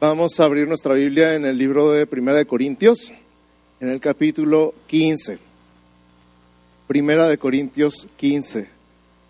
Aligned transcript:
Vamos 0.00 0.40
a 0.40 0.44
abrir 0.44 0.66
nuestra 0.66 0.94
Biblia 0.94 1.34
en 1.34 1.44
el 1.44 1.58
libro 1.58 1.92
de 1.92 2.06
Primera 2.06 2.38
de 2.38 2.46
Corintios, 2.46 3.12
en 3.80 3.90
el 3.90 4.00
capítulo 4.00 4.72
15. 4.86 5.38
Primera 6.86 7.28
de 7.28 7.36
Corintios 7.36 8.08
15. 8.16 8.66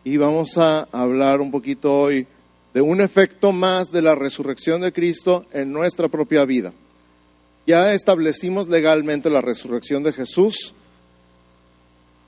Y 0.04 0.16
vamos 0.16 0.56
a 0.58 0.86
hablar 0.92 1.40
un 1.40 1.50
poquito 1.50 2.02
hoy 2.02 2.24
de 2.72 2.80
un 2.82 3.00
efecto 3.00 3.50
más 3.50 3.90
de 3.90 4.00
la 4.00 4.14
resurrección 4.14 4.80
de 4.80 4.92
Cristo 4.92 5.44
en 5.52 5.72
nuestra 5.72 6.06
propia 6.06 6.44
vida. 6.44 6.72
Ya 7.66 7.92
establecimos 7.92 8.68
legalmente 8.68 9.28
la 9.28 9.40
resurrección 9.40 10.04
de 10.04 10.12
Jesús. 10.12 10.72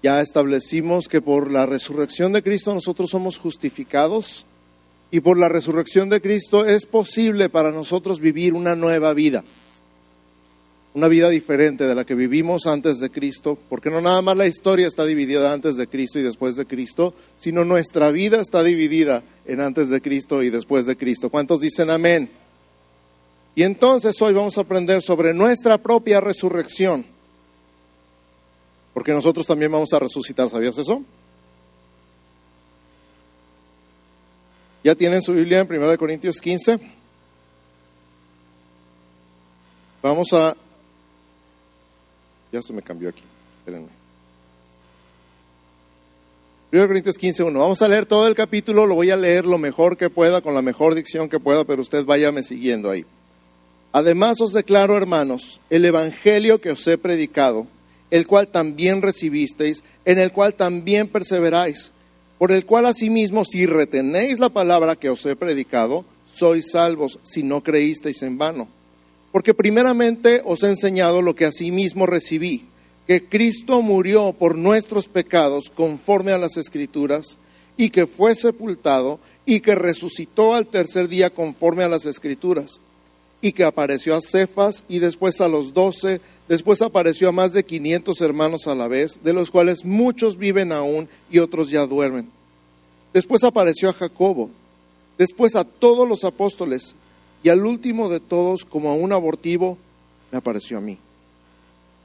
Ya 0.02 0.20
establecimos 0.20 1.06
que 1.06 1.20
por 1.20 1.48
la 1.48 1.64
resurrección 1.64 2.32
de 2.32 2.42
Cristo 2.42 2.74
nosotros 2.74 3.08
somos 3.08 3.38
justificados 3.38 4.46
y 5.12 5.20
por 5.20 5.38
la 5.38 5.50
resurrección 5.50 6.08
de 6.08 6.22
Cristo 6.22 6.64
es 6.64 6.86
posible 6.86 7.50
para 7.50 7.70
nosotros 7.70 8.18
vivir 8.18 8.54
una 8.54 8.74
nueva 8.74 9.12
vida, 9.12 9.44
una 10.94 11.06
vida 11.06 11.28
diferente 11.28 11.86
de 11.86 11.94
la 11.94 12.06
que 12.06 12.14
vivimos 12.14 12.66
antes 12.66 12.98
de 12.98 13.10
Cristo, 13.10 13.58
porque 13.68 13.90
no 13.90 14.00
nada 14.00 14.22
más 14.22 14.38
la 14.38 14.46
historia 14.46 14.86
está 14.86 15.04
dividida 15.04 15.52
antes 15.52 15.76
de 15.76 15.86
Cristo 15.86 16.18
y 16.18 16.22
después 16.22 16.56
de 16.56 16.64
Cristo, 16.64 17.14
sino 17.36 17.62
nuestra 17.62 18.10
vida 18.10 18.40
está 18.40 18.62
dividida 18.62 19.22
en 19.44 19.60
antes 19.60 19.90
de 19.90 20.00
Cristo 20.00 20.42
y 20.42 20.48
después 20.48 20.86
de 20.86 20.96
Cristo. 20.96 21.28
¿Cuántos 21.28 21.60
dicen 21.60 21.90
amén? 21.90 22.30
Y 23.54 23.64
entonces 23.64 24.20
hoy 24.22 24.32
vamos 24.32 24.56
a 24.56 24.62
aprender 24.62 25.02
sobre 25.02 25.34
nuestra 25.34 25.76
propia 25.76 26.22
resurrección, 26.22 27.04
porque 28.94 29.12
nosotros 29.12 29.46
también 29.46 29.70
vamos 29.70 29.92
a 29.92 29.98
resucitar, 29.98 30.48
¿sabías 30.48 30.78
eso? 30.78 31.02
¿Ya 34.84 34.94
tienen 34.94 35.22
su 35.22 35.32
Biblia 35.32 35.60
en 35.60 35.72
1 35.72 35.98
Corintios 35.98 36.40
15? 36.40 36.78
Vamos 40.02 40.32
a... 40.32 40.56
Ya 42.50 42.60
se 42.60 42.72
me 42.72 42.82
cambió 42.82 43.08
aquí, 43.08 43.22
espérenme. 43.60 43.88
1 46.72 46.86
Corintios 46.86 47.16
15, 47.16 47.44
1. 47.44 47.58
Vamos 47.58 47.80
a 47.80 47.88
leer 47.88 48.06
todo 48.06 48.26
el 48.26 48.34
capítulo, 48.34 48.86
lo 48.86 48.96
voy 48.96 49.10
a 49.10 49.16
leer 49.16 49.46
lo 49.46 49.58
mejor 49.58 49.96
que 49.96 50.10
pueda, 50.10 50.40
con 50.40 50.54
la 50.54 50.62
mejor 50.62 50.94
dicción 50.94 51.28
que 51.28 51.38
pueda, 51.38 51.64
pero 51.64 51.82
usted 51.82 52.04
váyame 52.04 52.42
siguiendo 52.42 52.90
ahí. 52.90 53.04
Además 53.92 54.40
os 54.40 54.52
declaro, 54.52 54.96
hermanos, 54.96 55.60
el 55.70 55.84
Evangelio 55.84 56.60
que 56.60 56.70
os 56.70 56.86
he 56.88 56.98
predicado, 56.98 57.66
el 58.10 58.26
cual 58.26 58.48
también 58.48 59.02
recibisteis, 59.02 59.84
en 60.04 60.18
el 60.18 60.32
cual 60.32 60.54
también 60.54 61.08
perseveráis 61.08 61.92
por 62.42 62.50
el 62.50 62.66
cual 62.66 62.86
asimismo, 62.86 63.44
si 63.44 63.66
retenéis 63.66 64.40
la 64.40 64.48
palabra 64.48 64.96
que 64.96 65.08
os 65.08 65.24
he 65.26 65.36
predicado, 65.36 66.04
sois 66.26 66.72
salvos 66.72 67.20
si 67.22 67.44
no 67.44 67.62
creísteis 67.62 68.20
en 68.24 68.36
vano. 68.36 68.66
Porque 69.30 69.54
primeramente 69.54 70.42
os 70.44 70.64
he 70.64 70.68
enseñado 70.68 71.22
lo 71.22 71.36
que 71.36 71.44
asimismo 71.44 72.04
recibí, 72.04 72.64
que 73.06 73.28
Cristo 73.28 73.80
murió 73.80 74.32
por 74.32 74.56
nuestros 74.56 75.06
pecados 75.06 75.70
conforme 75.72 76.32
a 76.32 76.38
las 76.38 76.56
Escrituras, 76.56 77.38
y 77.76 77.90
que 77.90 78.08
fue 78.08 78.34
sepultado, 78.34 79.20
y 79.46 79.60
que 79.60 79.76
resucitó 79.76 80.52
al 80.52 80.66
tercer 80.66 81.06
día 81.06 81.30
conforme 81.30 81.84
a 81.84 81.88
las 81.88 82.06
Escrituras, 82.06 82.80
y 83.42 83.52
que 83.52 83.64
apareció 83.64 84.14
a 84.14 84.20
Cefas 84.20 84.84
y 84.88 85.00
después 85.00 85.40
a 85.40 85.48
los 85.48 85.74
doce, 85.74 86.20
después 86.48 86.80
apareció 86.80 87.28
a 87.28 87.32
más 87.32 87.52
de 87.52 87.64
quinientos 87.64 88.20
hermanos 88.20 88.68
a 88.68 88.76
la 88.76 88.86
vez, 88.86 89.18
de 89.24 89.32
los 89.32 89.50
cuales 89.50 89.84
muchos 89.84 90.38
viven 90.38 90.70
aún 90.70 91.08
y 91.28 91.40
otros 91.40 91.68
ya 91.68 91.84
duermen. 91.84 92.30
Después 93.12 93.42
apareció 93.42 93.90
a 93.90 93.92
Jacobo, 93.92 94.48
después 95.18 95.56
a 95.56 95.64
todos 95.64 96.08
los 96.08 96.22
apóstoles 96.22 96.94
y 97.42 97.48
al 97.48 97.66
último 97.66 98.08
de 98.08 98.20
todos, 98.20 98.64
como 98.64 98.90
a 98.90 98.94
un 98.94 99.12
abortivo, 99.12 99.76
me 100.30 100.38
apareció 100.38 100.78
a 100.78 100.80
mí. 100.80 100.96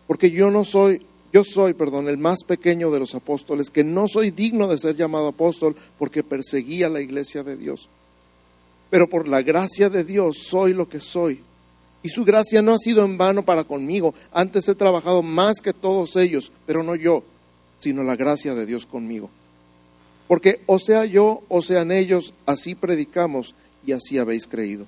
Porque 0.07 0.31
yo 0.31 0.49
no 0.49 0.65
soy, 0.65 1.05
yo 1.31 1.43
soy, 1.43 1.75
perdón, 1.75 2.09
el 2.09 2.17
más 2.17 2.43
pequeño 2.43 2.89
de 2.89 2.99
los 2.99 3.13
apóstoles, 3.13 3.69
que 3.69 3.83
no 3.83 4.07
soy 4.07 4.31
digno 4.31 4.67
de 4.67 4.79
ser 4.79 4.95
llamado 4.95 5.27
apóstol 5.27 5.75
porque 5.99 6.23
perseguía 6.23 6.89
la 6.89 6.99
iglesia 6.99 7.43
de 7.43 7.57
Dios. 7.57 7.89
Pero 8.89 9.09
por 9.09 9.27
la 9.27 9.41
gracia 9.41 9.89
de 9.89 10.03
Dios 10.03 10.37
soy 10.49 10.73
lo 10.73 10.87
que 10.87 10.99
soy. 10.99 11.41
Y 12.03 12.09
su 12.09 12.23
gracia 12.23 12.61
no 12.61 12.73
ha 12.73 12.77
sido 12.77 13.03
en 13.03 13.17
vano 13.17 13.43
para 13.43 13.63
conmigo. 13.63 14.13
Antes 14.31 14.67
he 14.67 14.75
trabajado 14.75 15.21
más 15.23 15.57
que 15.61 15.73
todos 15.73 16.15
ellos, 16.15 16.51
pero 16.65 16.83
no 16.83 16.95
yo, 16.95 17.23
sino 17.79 18.03
la 18.03 18.15
gracia 18.15 18.53
de 18.53 18.65
Dios 18.65 18.85
conmigo. 18.85 19.29
Porque 20.27 20.61
o 20.65 20.79
sea 20.79 21.05
yo 21.05 21.41
o 21.47 21.61
sean 21.61 21.91
ellos, 21.91 22.33
así 22.45 22.75
predicamos 22.75 23.55
y 23.85 23.93
así 23.93 24.17
habéis 24.17 24.47
creído. 24.47 24.85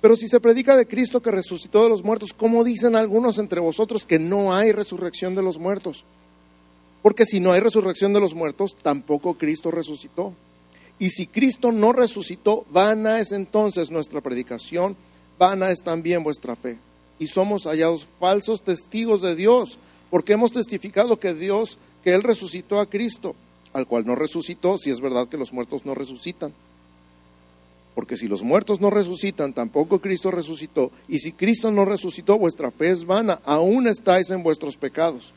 Pero 0.00 0.16
si 0.16 0.28
se 0.28 0.40
predica 0.40 0.76
de 0.76 0.86
Cristo 0.86 1.20
que 1.20 1.30
resucitó 1.30 1.82
de 1.82 1.90
los 1.90 2.02
muertos, 2.02 2.32
¿cómo 2.32 2.64
dicen 2.64 2.96
algunos 2.96 3.38
entre 3.38 3.60
vosotros 3.60 4.06
que 4.06 4.18
no 4.18 4.54
hay 4.54 4.72
resurrección 4.72 5.34
de 5.34 5.42
los 5.42 5.58
muertos? 5.58 6.04
Porque 7.02 7.26
si 7.26 7.38
no 7.38 7.52
hay 7.52 7.60
resurrección 7.60 8.12
de 8.12 8.20
los 8.20 8.34
muertos, 8.34 8.76
tampoco 8.82 9.34
Cristo 9.34 9.70
resucitó. 9.70 10.32
Y 11.00 11.10
si 11.10 11.26
Cristo 11.26 11.72
no 11.72 11.92
resucitó, 11.92 12.64
vana 12.70 13.18
es 13.18 13.32
entonces 13.32 13.90
nuestra 13.90 14.20
predicación, 14.20 14.94
vana 15.38 15.70
es 15.70 15.82
también 15.82 16.22
vuestra 16.22 16.54
fe. 16.54 16.78
Y 17.18 17.26
somos 17.26 17.64
hallados 17.64 18.06
falsos 18.20 18.62
testigos 18.62 19.22
de 19.22 19.34
Dios, 19.34 19.78
porque 20.10 20.34
hemos 20.34 20.52
testificado 20.52 21.18
que 21.18 21.34
Dios, 21.34 21.78
que 22.04 22.14
Él 22.14 22.22
resucitó 22.22 22.78
a 22.78 22.86
Cristo 22.86 23.34
al 23.72 23.86
cual 23.86 24.06
no 24.06 24.14
resucitó, 24.14 24.78
si 24.78 24.90
es 24.90 25.00
verdad 25.00 25.28
que 25.28 25.36
los 25.36 25.52
muertos 25.52 25.84
no 25.84 25.94
resucitan. 25.94 26.52
Porque 27.94 28.16
si 28.16 28.28
los 28.28 28.42
muertos 28.42 28.80
no 28.80 28.90
resucitan, 28.90 29.52
tampoco 29.52 30.00
Cristo 30.00 30.30
resucitó. 30.30 30.90
Y 31.08 31.18
si 31.18 31.32
Cristo 31.32 31.70
no 31.70 31.84
resucitó, 31.84 32.38
vuestra 32.38 32.70
fe 32.70 32.90
es 32.90 33.04
vana, 33.04 33.40
aún 33.44 33.86
estáis 33.86 34.30
en 34.30 34.42
vuestros 34.42 34.76
pecados. 34.76 35.32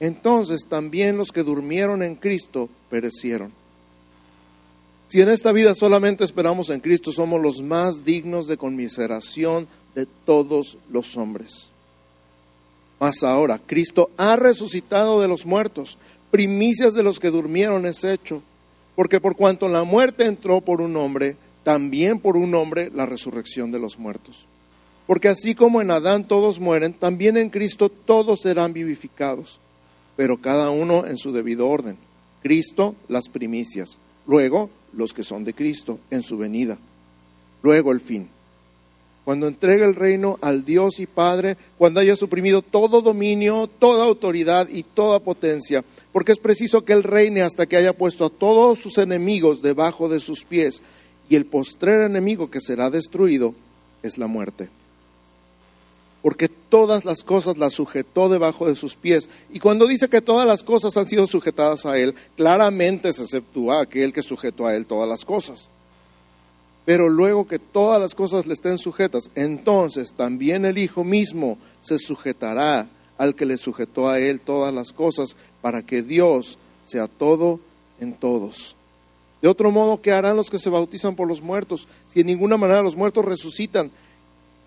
Entonces 0.00 0.66
también 0.68 1.16
los 1.16 1.30
que 1.32 1.42
durmieron 1.42 2.02
en 2.02 2.16
Cristo 2.16 2.68
perecieron. 2.90 3.52
Si 5.12 5.20
en 5.20 5.28
esta 5.28 5.52
vida 5.52 5.74
solamente 5.74 6.24
esperamos 6.24 6.70
en 6.70 6.80
Cristo, 6.80 7.12
somos 7.12 7.38
los 7.38 7.60
más 7.60 8.02
dignos 8.02 8.46
de 8.46 8.56
conmiseración 8.56 9.68
de 9.94 10.06
todos 10.06 10.78
los 10.90 11.18
hombres. 11.18 11.68
Mas 12.98 13.22
ahora, 13.22 13.60
Cristo 13.66 14.08
ha 14.16 14.36
resucitado 14.36 15.20
de 15.20 15.28
los 15.28 15.44
muertos 15.44 15.98
primicias 16.30 16.94
de 16.94 17.02
los 17.02 17.20
que 17.20 17.28
durmieron 17.28 17.84
es 17.84 18.04
hecho, 18.04 18.42
porque 18.96 19.20
por 19.20 19.36
cuanto 19.36 19.68
la 19.68 19.84
muerte 19.84 20.24
entró 20.24 20.62
por 20.62 20.80
un 20.80 20.96
hombre, 20.96 21.36
también 21.62 22.18
por 22.18 22.38
un 22.38 22.54
hombre 22.54 22.90
la 22.94 23.04
resurrección 23.04 23.70
de 23.70 23.80
los 23.80 23.98
muertos. 23.98 24.46
Porque 25.06 25.28
así 25.28 25.54
como 25.54 25.82
en 25.82 25.90
Adán 25.90 26.26
todos 26.26 26.58
mueren, 26.58 26.94
también 26.94 27.36
en 27.36 27.50
Cristo 27.50 27.90
todos 27.90 28.40
serán 28.40 28.72
vivificados, 28.72 29.60
pero 30.16 30.40
cada 30.40 30.70
uno 30.70 31.04
en 31.04 31.18
su 31.18 31.32
debido 31.32 31.68
orden. 31.68 31.98
Cristo 32.42 32.94
las 33.08 33.28
primicias, 33.28 33.98
luego 34.26 34.70
los 34.92 35.12
que 35.12 35.22
son 35.22 35.44
de 35.44 35.54
Cristo 35.54 35.98
en 36.10 36.22
su 36.22 36.36
venida, 36.36 36.78
luego 37.62 37.92
el 37.92 38.00
fin. 38.00 38.28
Cuando 39.24 39.46
entregue 39.46 39.84
el 39.84 39.94
reino 39.94 40.38
al 40.40 40.64
Dios 40.64 40.98
y 40.98 41.06
Padre, 41.06 41.56
cuando 41.78 42.00
haya 42.00 42.16
suprimido 42.16 42.60
todo 42.60 43.02
dominio, 43.02 43.68
toda 43.68 44.04
autoridad 44.04 44.68
y 44.68 44.82
toda 44.82 45.20
potencia, 45.20 45.84
porque 46.12 46.32
es 46.32 46.38
preciso 46.38 46.84
que 46.84 46.92
Él 46.92 47.04
reine 47.04 47.42
hasta 47.42 47.66
que 47.66 47.76
haya 47.76 47.92
puesto 47.92 48.26
a 48.26 48.30
todos 48.30 48.80
sus 48.80 48.98
enemigos 48.98 49.62
debajo 49.62 50.08
de 50.08 50.18
sus 50.18 50.44
pies, 50.44 50.82
y 51.28 51.36
el 51.36 51.46
postrer 51.46 52.02
enemigo 52.02 52.50
que 52.50 52.60
será 52.60 52.90
destruido 52.90 53.54
es 54.02 54.18
la 54.18 54.26
muerte. 54.26 54.68
Porque 56.22 56.48
todas 56.48 57.04
las 57.04 57.24
cosas 57.24 57.58
las 57.58 57.74
sujetó 57.74 58.28
debajo 58.28 58.68
de 58.68 58.76
sus 58.76 58.94
pies. 58.94 59.28
Y 59.52 59.58
cuando 59.58 59.86
dice 59.86 60.08
que 60.08 60.20
todas 60.20 60.46
las 60.46 60.62
cosas 60.62 60.96
han 60.96 61.08
sido 61.08 61.26
sujetadas 61.26 61.84
a 61.84 61.98
Él, 61.98 62.14
claramente 62.36 63.12
se 63.12 63.24
exceptúa 63.24 63.82
aquel 63.82 64.12
que 64.12 64.22
sujetó 64.22 64.66
a 64.66 64.76
Él 64.76 64.86
todas 64.86 65.08
las 65.08 65.24
cosas. 65.24 65.68
Pero 66.84 67.08
luego 67.08 67.46
que 67.46 67.58
todas 67.58 68.00
las 68.00 68.14
cosas 68.14 68.46
le 68.46 68.54
estén 68.54 68.78
sujetas, 68.78 69.30
entonces 69.34 70.12
también 70.12 70.64
el 70.64 70.78
Hijo 70.78 71.04
mismo 71.04 71.58
se 71.80 71.98
sujetará 71.98 72.88
al 73.22 73.36
que 73.36 73.46
le 73.46 73.56
sujetó 73.56 74.08
a 74.08 74.18
él 74.18 74.40
todas 74.40 74.74
las 74.74 74.92
cosas, 74.92 75.36
para 75.60 75.82
que 75.82 76.02
Dios 76.02 76.58
sea 76.84 77.06
todo 77.06 77.60
en 78.00 78.14
todos. 78.14 78.74
De 79.40 79.46
otro 79.46 79.70
modo, 79.70 80.00
¿qué 80.00 80.10
harán 80.10 80.36
los 80.36 80.50
que 80.50 80.58
se 80.58 80.70
bautizan 80.70 81.14
por 81.14 81.28
los 81.28 81.40
muertos? 81.40 81.86
Si 82.08 82.20
en 82.20 82.26
ninguna 82.26 82.56
manera 82.56 82.82
los 82.82 82.96
muertos 82.96 83.24
resucitan, 83.24 83.92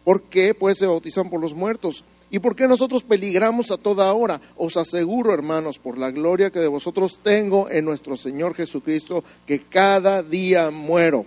¿por 0.06 0.22
qué 0.22 0.54
pues 0.54 0.78
se 0.78 0.86
bautizan 0.88 1.30
por 1.30 1.42
los 1.42 1.54
muertos? 1.54 2.06
¿Y 2.32 2.40
por 2.40 2.56
qué 2.56 2.68
nosotros 2.68 3.04
peligramos 3.04 3.72
a 3.72 3.78
toda 3.78 4.12
hora? 4.14 4.40
Os 4.56 4.78
aseguro, 4.78 5.34
hermanos, 5.34 5.78
por 5.78 5.98
la 5.98 6.12
gloria 6.12 6.50
que 6.50 6.60
de 6.60 6.68
vosotros 6.68 7.20
tengo 7.22 7.70
en 7.70 7.86
nuestro 7.86 8.16
Señor 8.16 8.56
Jesucristo, 8.56 9.24
que 9.46 9.60
cada 9.62 10.24
día 10.24 10.72
muero. 10.72 11.26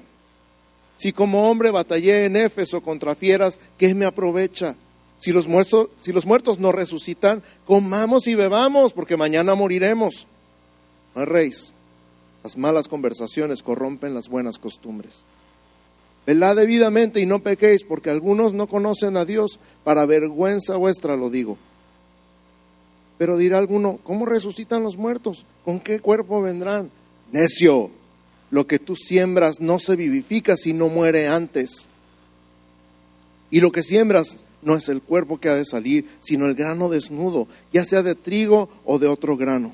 Si 0.96 1.12
como 1.12 1.48
hombre 1.48 1.70
batallé 1.70 2.24
en 2.24 2.36
Éfeso 2.36 2.80
contra 2.80 3.14
fieras, 3.14 3.60
¿qué 3.78 3.94
me 3.94 4.06
aprovecha? 4.06 4.74
Si 5.20 5.32
los, 5.32 5.46
muertos, 5.46 5.88
si 6.00 6.12
los 6.12 6.26
muertos 6.26 6.58
no 6.58 6.72
resucitan, 6.72 7.42
comamos 7.66 8.26
y 8.26 8.34
bebamos, 8.34 8.92
porque 8.92 9.16
mañana 9.16 9.54
moriremos. 9.54 10.26
No 11.14 11.24
Las 11.24 12.56
malas 12.56 12.86
conversaciones 12.88 13.62
corrompen 13.62 14.14
las 14.14 14.28
buenas 14.28 14.58
costumbres. 14.58 15.22
Velad 16.28 16.56
debidamente 16.56 17.22
y 17.22 17.24
no 17.24 17.38
pequéis, 17.38 17.84
porque 17.84 18.10
algunos 18.10 18.52
no 18.52 18.66
conocen 18.66 19.16
a 19.16 19.24
Dios, 19.24 19.58
para 19.82 20.04
vergüenza 20.04 20.76
vuestra 20.76 21.16
lo 21.16 21.30
digo. 21.30 21.56
Pero 23.16 23.38
dirá 23.38 23.56
alguno, 23.56 23.98
¿cómo 24.02 24.26
resucitan 24.26 24.82
los 24.82 24.98
muertos? 24.98 25.46
¿Con 25.64 25.80
qué 25.80 26.00
cuerpo 26.00 26.42
vendrán? 26.42 26.90
Necio, 27.32 27.88
lo 28.50 28.66
que 28.66 28.78
tú 28.78 28.94
siembras 28.94 29.58
no 29.58 29.78
se 29.78 29.96
vivifica 29.96 30.58
si 30.58 30.74
no 30.74 30.90
muere 30.90 31.28
antes. 31.28 31.86
Y 33.50 33.60
lo 33.60 33.72
que 33.72 33.82
siembras 33.82 34.36
no 34.60 34.76
es 34.76 34.90
el 34.90 35.00
cuerpo 35.00 35.40
que 35.40 35.48
ha 35.48 35.54
de 35.54 35.64
salir, 35.64 36.10
sino 36.20 36.44
el 36.44 36.54
grano 36.54 36.90
desnudo, 36.90 37.48
ya 37.72 37.86
sea 37.86 38.02
de 38.02 38.14
trigo 38.14 38.68
o 38.84 38.98
de 38.98 39.06
otro 39.06 39.38
grano. 39.38 39.72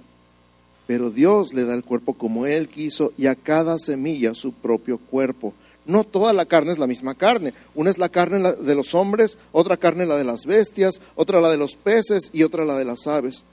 Pero 0.86 1.10
Dios 1.10 1.52
le 1.52 1.64
da 1.64 1.74
el 1.74 1.82
cuerpo 1.82 2.14
como 2.14 2.46
Él 2.46 2.68
quiso 2.68 3.12
y 3.18 3.26
a 3.26 3.34
cada 3.34 3.76
semilla 3.80 4.34
su 4.34 4.52
propio 4.52 4.98
cuerpo. 4.98 5.52
No 5.86 6.04
toda 6.04 6.32
la 6.32 6.46
carne 6.46 6.72
es 6.72 6.78
la 6.78 6.86
misma 6.86 7.14
carne. 7.14 7.52
Una 7.74 7.90
es 7.90 7.98
la 7.98 8.08
carne 8.08 8.52
de 8.52 8.74
los 8.74 8.94
hombres, 8.94 9.38
otra 9.52 9.76
carne 9.76 10.06
la 10.06 10.16
de 10.16 10.24
las 10.24 10.46
bestias, 10.46 11.00
otra 11.14 11.40
la 11.40 11.50
de 11.50 11.58
los 11.58 11.76
peces 11.76 12.30
y 12.32 12.42
otra 12.42 12.64
la 12.64 12.76
de 12.78 12.84
las 12.84 13.06
aves 13.06 13.44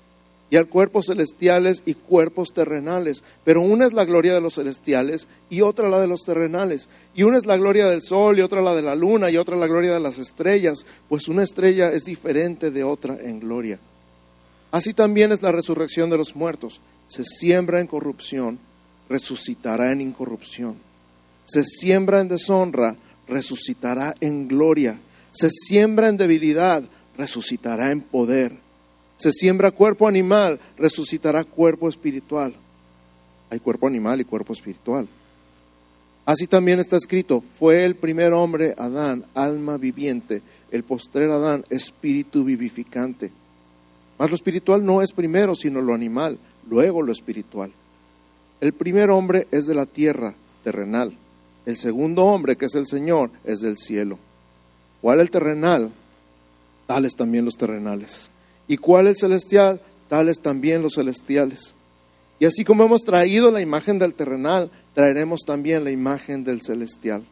y 0.51 0.57
al 0.57 0.67
cuerpos 0.67 1.05
celestiales 1.07 1.81
y 1.85 1.93
cuerpos 1.93 2.53
terrenales. 2.53 3.23
Pero 3.45 3.61
una 3.61 3.85
es 3.85 3.93
la 3.93 4.03
gloria 4.03 4.33
de 4.33 4.41
los 4.41 4.55
celestiales 4.55 5.27
y 5.49 5.61
otra 5.61 5.89
la 5.89 5.99
de 5.99 6.07
los 6.07 6.21
terrenales. 6.23 6.89
Y 7.15 7.23
una 7.23 7.37
es 7.37 7.45
la 7.45 7.55
gloria 7.55 7.87
del 7.87 8.01
sol 8.01 8.37
y 8.37 8.41
otra 8.41 8.61
la 8.61 8.75
de 8.75 8.81
la 8.81 8.93
luna 8.93 9.31
y 9.31 9.37
otra 9.37 9.55
la 9.55 9.67
gloria 9.67 9.93
de 9.93 10.01
las 10.01 10.19
estrellas, 10.19 10.85
pues 11.07 11.29
una 11.29 11.41
estrella 11.41 11.91
es 11.93 12.03
diferente 12.03 12.69
de 12.69 12.83
otra 12.83 13.17
en 13.17 13.39
gloria. 13.39 13.79
Así 14.71 14.93
también 14.93 15.31
es 15.31 15.41
la 15.41 15.53
resurrección 15.53 16.09
de 16.09 16.17
los 16.17 16.35
muertos. 16.35 16.81
Se 17.07 17.23
siembra 17.23 17.79
en 17.79 17.87
corrupción, 17.87 18.59
resucitará 19.07 19.93
en 19.93 20.01
incorrupción. 20.01 20.75
Se 21.51 21.63
siembra 21.65 22.19
en 22.19 22.27
deshonra, 22.27 22.95
resucitará 23.27 24.15
en 24.21 24.47
gloria. 24.47 24.99
Se 25.31 25.49
siembra 25.49 26.07
en 26.09 26.17
debilidad, 26.17 26.83
resucitará 27.17 27.91
en 27.91 28.01
poder 28.01 28.53
se 29.21 29.31
siembra 29.31 29.69
cuerpo 29.69 30.07
animal, 30.07 30.59
resucitará 30.77 31.43
cuerpo 31.43 31.87
espiritual. 31.87 32.55
Hay 33.51 33.59
cuerpo 33.59 33.85
animal 33.85 34.19
y 34.19 34.25
cuerpo 34.25 34.51
espiritual. 34.51 35.07
Así 36.25 36.47
también 36.47 36.79
está 36.79 36.97
escrito, 36.97 37.41
fue 37.41 37.85
el 37.85 37.93
primer 37.93 38.33
hombre 38.33 38.73
Adán, 38.79 39.23
alma 39.35 39.77
viviente, 39.77 40.41
el 40.71 40.81
postrer 40.83 41.29
Adán, 41.29 41.65
espíritu 41.69 42.43
vivificante. 42.43 43.31
Mas 44.17 44.29
lo 44.29 44.35
espiritual 44.35 44.83
no 44.83 45.03
es 45.03 45.11
primero, 45.11 45.53
sino 45.53 45.81
lo 45.81 45.93
animal, 45.93 46.39
luego 46.67 47.03
lo 47.03 47.11
espiritual. 47.11 47.71
El 48.59 48.73
primer 48.73 49.11
hombre 49.11 49.47
es 49.51 49.67
de 49.67 49.75
la 49.75 49.85
tierra, 49.85 50.33
terrenal. 50.63 51.13
El 51.65 51.77
segundo 51.77 52.25
hombre, 52.25 52.55
que 52.55 52.65
es 52.65 52.75
el 52.75 52.87
Señor, 52.87 53.29
es 53.43 53.59
del 53.59 53.77
cielo. 53.77 54.17
¿Cuál 55.01 55.19
el 55.19 55.29
terrenal? 55.31 55.91
Tales 56.87 57.15
también 57.15 57.45
los 57.45 57.57
terrenales. 57.57 58.29
¿Y 58.67 58.77
cuál 58.77 59.07
el 59.07 59.15
celestial? 59.15 59.81
Tales 60.09 60.39
también 60.41 60.81
los 60.81 60.95
celestiales. 60.95 61.73
Y 62.39 62.45
así 62.45 62.63
como 62.63 62.83
hemos 62.83 63.01
traído 63.01 63.51
la 63.51 63.61
imagen 63.61 63.99
del 63.99 64.13
terrenal, 64.13 64.71
traeremos 64.95 65.41
también 65.45 65.83
la 65.83 65.91
imagen 65.91 66.43
del 66.43 66.61
celestial. 66.61 67.23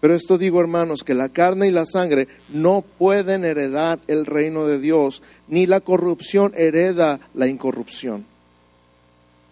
Pero 0.00 0.14
esto 0.14 0.38
digo, 0.38 0.60
hermanos, 0.60 1.02
que 1.04 1.14
la 1.14 1.28
carne 1.28 1.68
y 1.68 1.70
la 1.70 1.86
sangre 1.86 2.26
no 2.52 2.84
pueden 2.98 3.44
heredar 3.44 4.00
el 4.08 4.26
reino 4.26 4.66
de 4.66 4.80
Dios, 4.80 5.22
ni 5.46 5.66
la 5.66 5.80
corrupción 5.80 6.52
hereda 6.56 7.20
la 7.34 7.46
incorrupción. 7.46 8.24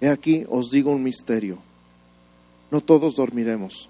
He 0.01 0.09
aquí 0.09 0.45
os 0.49 0.71
digo 0.71 0.91
un 0.91 1.03
misterio. 1.03 1.59
No 2.71 2.81
todos 2.81 3.17
dormiremos, 3.17 3.89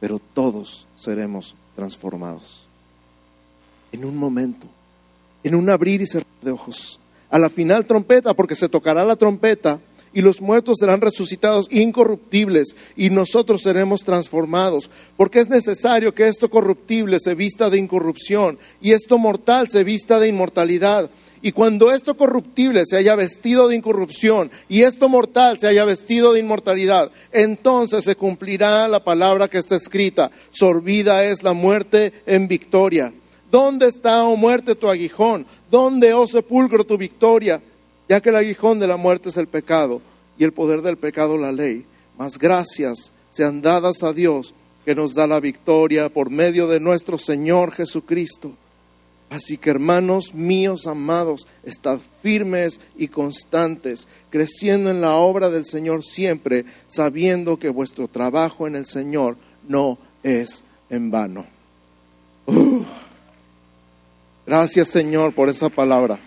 pero 0.00 0.18
todos 0.18 0.86
seremos 0.96 1.54
transformados. 1.74 2.66
En 3.92 4.04
un 4.04 4.16
momento 4.16 4.66
en 5.42 5.54
un 5.54 5.70
abrir 5.70 6.02
y 6.02 6.06
cerrar 6.06 6.26
de 6.42 6.50
ojos. 6.50 6.98
A 7.30 7.38
la 7.38 7.50
final 7.50 7.86
trompeta, 7.86 8.34
porque 8.34 8.56
se 8.56 8.68
tocará 8.68 9.04
la 9.04 9.16
trompeta 9.16 9.80
y 10.12 10.22
los 10.22 10.40
muertos 10.40 10.78
serán 10.80 11.00
resucitados 11.00 11.68
incorruptibles 11.70 12.74
y 12.96 13.10
nosotros 13.10 13.62
seremos 13.62 14.02
transformados, 14.02 14.90
porque 15.16 15.38
es 15.38 15.48
necesario 15.48 16.12
que 16.12 16.26
esto 16.26 16.50
corruptible 16.50 17.18
se 17.20 17.36
vista 17.36 17.70
de 17.70 17.78
incorrupción 17.78 18.58
y 18.80 18.90
esto 18.90 19.18
mortal 19.18 19.68
se 19.68 19.84
vista 19.84 20.18
de 20.18 20.28
inmortalidad. 20.28 21.10
Y 21.42 21.52
cuando 21.52 21.90
esto 21.90 22.16
corruptible 22.16 22.84
se 22.84 22.98
haya 22.98 23.14
vestido 23.14 23.68
de 23.68 23.76
incorrupción 23.76 24.50
y 24.68 24.82
esto 24.82 25.08
mortal 25.08 25.58
se 25.58 25.68
haya 25.68 25.86
vestido 25.86 26.32
de 26.32 26.40
inmortalidad, 26.40 27.10
entonces 27.32 28.04
se 28.04 28.14
cumplirá 28.14 28.86
la 28.88 29.02
palabra 29.02 29.48
que 29.48 29.58
está 29.58 29.76
escrita, 29.76 30.30
sorbida 30.50 31.24
es 31.24 31.42
la 31.42 31.54
muerte 31.54 32.12
en 32.26 32.46
victoria. 32.46 33.12
¿Dónde 33.50 33.86
está, 33.86 34.22
oh 34.24 34.36
muerte, 34.36 34.74
tu 34.74 34.88
aguijón? 34.88 35.46
¿Dónde, 35.70 36.12
oh 36.12 36.26
sepulcro, 36.26 36.84
tu 36.84 36.98
victoria? 36.98 37.60
Ya 38.08 38.20
que 38.20 38.28
el 38.28 38.36
aguijón 38.36 38.78
de 38.78 38.86
la 38.86 38.96
muerte 38.96 39.30
es 39.30 39.36
el 39.36 39.48
pecado 39.48 40.02
y 40.38 40.44
el 40.44 40.52
poder 40.52 40.82
del 40.82 40.98
pecado 40.98 41.38
la 41.38 41.52
ley. 41.52 41.84
Mas 42.18 42.38
gracias 42.38 43.10
sean 43.30 43.62
dadas 43.62 44.02
a 44.02 44.12
Dios 44.12 44.54
que 44.84 44.94
nos 44.94 45.14
da 45.14 45.26
la 45.26 45.40
victoria 45.40 46.08
por 46.10 46.30
medio 46.30 46.68
de 46.68 46.80
nuestro 46.80 47.18
Señor 47.18 47.72
Jesucristo. 47.72 48.52
Así 49.30 49.56
que 49.56 49.70
hermanos 49.70 50.34
míos 50.34 50.88
amados, 50.88 51.46
estad 51.62 52.00
firmes 52.20 52.80
y 52.96 53.06
constantes, 53.06 54.08
creciendo 54.28 54.90
en 54.90 55.00
la 55.00 55.14
obra 55.14 55.50
del 55.50 55.64
Señor 55.64 56.04
siempre, 56.04 56.64
sabiendo 56.88 57.56
que 57.56 57.68
vuestro 57.68 58.08
trabajo 58.08 58.66
en 58.66 58.74
el 58.74 58.86
Señor 58.86 59.36
no 59.68 59.98
es 60.24 60.64
en 60.90 61.12
vano. 61.12 61.46
Gracias 64.46 64.88
Señor 64.88 65.32
por 65.32 65.48
esa 65.48 65.68
palabra. 65.68 66.18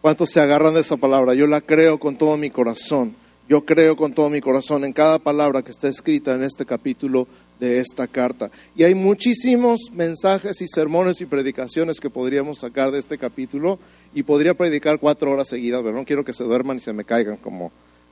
¿Cuántos 0.00 0.30
se 0.30 0.40
agarran 0.40 0.74
de 0.74 0.80
esa 0.80 0.96
palabra? 0.96 1.34
Yo 1.34 1.46
la 1.46 1.60
creo 1.60 2.00
con 2.00 2.16
todo 2.16 2.36
mi 2.36 2.50
corazón. 2.50 3.14
Yo 3.48 3.64
creo 3.64 3.96
con 3.96 4.12
todo 4.12 4.28
mi 4.28 4.40
corazón 4.40 4.84
en 4.84 4.92
cada 4.92 5.18
palabra 5.18 5.62
que 5.62 5.70
está 5.70 5.88
escrita 5.88 6.34
en 6.34 6.42
este 6.42 6.66
capítulo 6.66 7.28
de 7.60 7.78
esta 7.78 8.06
carta. 8.08 8.50
Y 8.74 8.82
hay 8.82 8.94
muchísimos 8.94 9.90
mensajes 9.92 10.60
y 10.60 10.66
sermones 10.66 11.20
y 11.20 11.26
predicaciones 11.26 12.00
que 12.00 12.10
podríamos 12.10 12.58
sacar 12.58 12.90
de 12.90 12.98
este 12.98 13.18
capítulo 13.18 13.78
y 14.14 14.24
podría 14.24 14.54
predicar 14.54 14.98
cuatro 14.98 15.30
horas 15.30 15.48
seguidas, 15.48 15.82
pero 15.82 15.96
no 15.96 16.04
quiero 16.04 16.24
que 16.24 16.32
se 16.32 16.44
duerman 16.44 16.78
y 16.78 16.80
se 16.80 16.92
me 16.92 17.04
caigan 17.04 17.36
como 17.36 17.70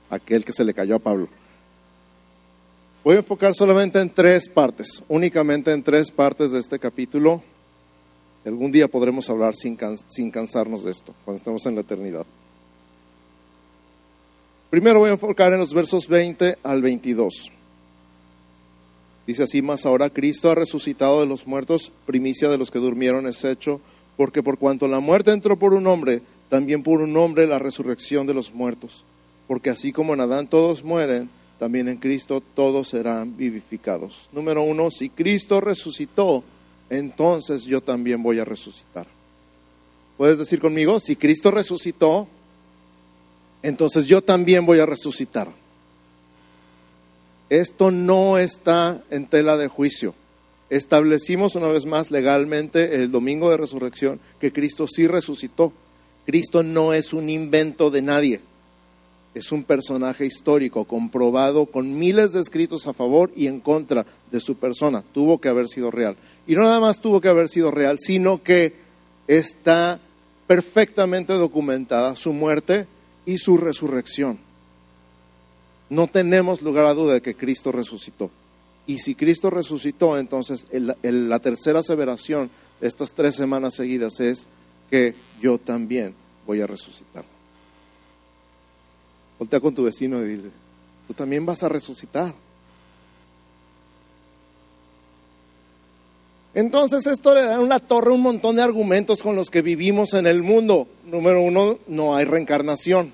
aquel 0.09 0.45
que 0.45 0.53
se 0.53 0.63
le 0.63 0.73
cayó 0.73 0.95
a 0.95 0.99
Pablo. 0.99 1.27
Voy 3.03 3.15
a 3.15 3.19
enfocar 3.19 3.53
solamente 3.53 3.99
en 3.99 4.09
tres 4.09 4.47
partes, 4.47 5.03
únicamente 5.07 5.71
en 5.71 5.83
tres 5.83 6.09
partes 6.11 6.51
de 6.51 6.59
este 6.59 6.79
capítulo 6.79 7.43
Algún 8.45 8.71
día 8.71 8.87
podremos 8.87 9.27
hablar 9.31 9.55
sin, 9.55 9.75
sin 10.07 10.29
cansarnos 10.29 10.83
de 10.83 10.91
esto, 10.91 11.15
cuando 11.25 11.39
estemos 11.39 11.65
en 11.65 11.75
la 11.75 11.81
eternidad. 11.81 12.25
Primero 14.69 14.99
voy 14.99 15.09
a 15.09 15.13
enfocar 15.13 15.53
en 15.53 15.59
los 15.59 15.73
versos 15.73 16.07
20 16.07 16.57
al 16.63 16.81
22. 16.81 17.51
Dice 19.27 19.43
así, 19.43 19.61
más 19.61 19.85
ahora 19.85 20.09
Cristo 20.09 20.51
ha 20.51 20.55
resucitado 20.55 21.19
de 21.19 21.25
los 21.25 21.47
muertos, 21.47 21.91
primicia 22.05 22.49
de 22.49 22.57
los 22.57 22.69
que 22.69 22.79
durmieron 22.79 23.27
es 23.27 23.43
hecho, 23.43 23.81
porque 24.17 24.43
por 24.43 24.57
cuanto 24.57 24.87
la 24.87 24.99
muerte 24.99 25.31
entró 25.31 25.57
por 25.57 25.73
un 25.73 25.87
hombre, 25.87 26.21
también 26.49 26.83
por 26.83 27.01
un 27.01 27.15
hombre 27.17 27.47
la 27.47 27.59
resurrección 27.59 28.27
de 28.27 28.33
los 28.33 28.53
muertos. 28.53 29.03
Porque 29.47 29.69
así 29.69 29.91
como 29.91 30.13
en 30.13 30.21
Adán 30.21 30.47
todos 30.47 30.83
mueren, 30.83 31.29
también 31.59 31.87
en 31.87 31.97
Cristo 31.97 32.41
todos 32.53 32.89
serán 32.89 33.35
vivificados. 33.37 34.29
Número 34.31 34.61
uno, 34.61 34.91
si 34.91 35.09
Cristo 35.09 35.61
resucitó, 35.61 36.43
entonces 36.89 37.63
yo 37.63 37.81
también 37.81 38.21
voy 38.21 38.39
a 38.39 38.45
resucitar. 38.45 39.07
¿Puedes 40.17 40.37
decir 40.37 40.59
conmigo? 40.59 40.99
Si 40.99 41.15
Cristo 41.15 41.51
resucitó, 41.51 42.27
entonces 43.67 44.07
yo 44.07 44.21
también 44.21 44.65
voy 44.65 44.79
a 44.79 44.85
resucitar. 44.85 45.47
Esto 47.49 47.91
no 47.91 48.37
está 48.37 49.03
en 49.09 49.27
tela 49.27 49.57
de 49.57 49.67
juicio. 49.67 50.15
Establecimos 50.69 51.55
una 51.55 51.67
vez 51.67 51.85
más 51.85 52.09
legalmente 52.09 52.95
el 52.95 53.11
domingo 53.11 53.49
de 53.49 53.57
resurrección 53.57 54.19
que 54.39 54.51
Cristo 54.51 54.87
sí 54.87 55.07
resucitó. 55.07 55.71
Cristo 56.25 56.63
no 56.63 56.93
es 56.93 57.13
un 57.13 57.29
invento 57.29 57.91
de 57.91 58.01
nadie 58.01 58.41
es 59.35 59.51
un 59.51 59.63
personaje 59.63 60.25
histórico 60.25 60.85
comprobado 60.85 61.65
con 61.65 61.99
miles 61.99 62.31
de 62.31 62.39
escritos 62.39 62.87
a 62.87 62.93
favor 62.93 63.31
y 63.35 63.47
en 63.47 63.59
contra 63.59 64.05
de 64.31 64.39
su 64.39 64.55
persona. 64.55 65.03
Tuvo 65.13 65.39
que 65.39 65.49
haber 65.49 65.67
sido 65.67 65.91
real. 65.91 66.15
Y 66.47 66.55
no 66.55 66.63
nada 66.63 66.79
más 66.79 67.01
tuvo 67.01 67.19
que 67.19 67.27
haber 67.27 67.49
sido 67.49 67.69
real, 67.69 67.97
sino 67.99 68.41
que 68.41 68.73
está 69.27 69.99
perfectamente 70.47 71.33
documentada 71.33 72.15
su 72.15 72.31
muerte 72.31 72.87
y 73.25 73.37
su 73.37 73.57
resurrección. 73.57 74.37
No 75.89 76.07
tenemos 76.07 76.61
lugar 76.61 76.85
a 76.85 76.93
duda 76.93 77.13
de 77.13 77.21
que 77.21 77.35
Cristo 77.35 77.71
resucitó. 77.71 78.31
Y 78.87 78.99
si 78.99 79.15
Cristo 79.15 79.49
resucitó, 79.49 80.17
entonces 80.17 80.67
la 80.71 81.39
tercera 81.39 81.79
aseveración 81.79 82.49
de 82.79 82.87
estas 82.87 83.13
tres 83.13 83.35
semanas 83.35 83.75
seguidas 83.75 84.19
es 84.19 84.47
que 84.89 85.15
yo 85.41 85.57
también 85.57 86.13
voy 86.45 86.61
a 86.61 86.67
resucitar. 86.67 87.25
Voltea 89.39 89.59
con 89.59 89.73
tu 89.73 89.83
vecino 89.83 90.21
y 90.23 90.27
dile, 90.27 90.49
tú 91.07 91.13
también 91.13 91.45
vas 91.45 91.63
a 91.63 91.69
resucitar. 91.69 92.33
Entonces 96.55 97.05
esto 97.05 97.35
le 97.35 97.43
da 97.43 97.59
una 97.59 97.81
torre 97.81 98.13
un 98.13 98.21
montón 98.21 98.55
de 98.55 98.63
argumentos 98.63 99.21
con 99.21 99.35
los 99.35 99.51
que 99.51 99.61
vivimos 99.61 100.13
en 100.13 100.25
el 100.25 100.41
mundo. 100.41 100.87
Número 101.05 101.41
uno, 101.41 101.77
no 101.87 102.15
hay 102.15 102.23
reencarnación. 102.23 103.11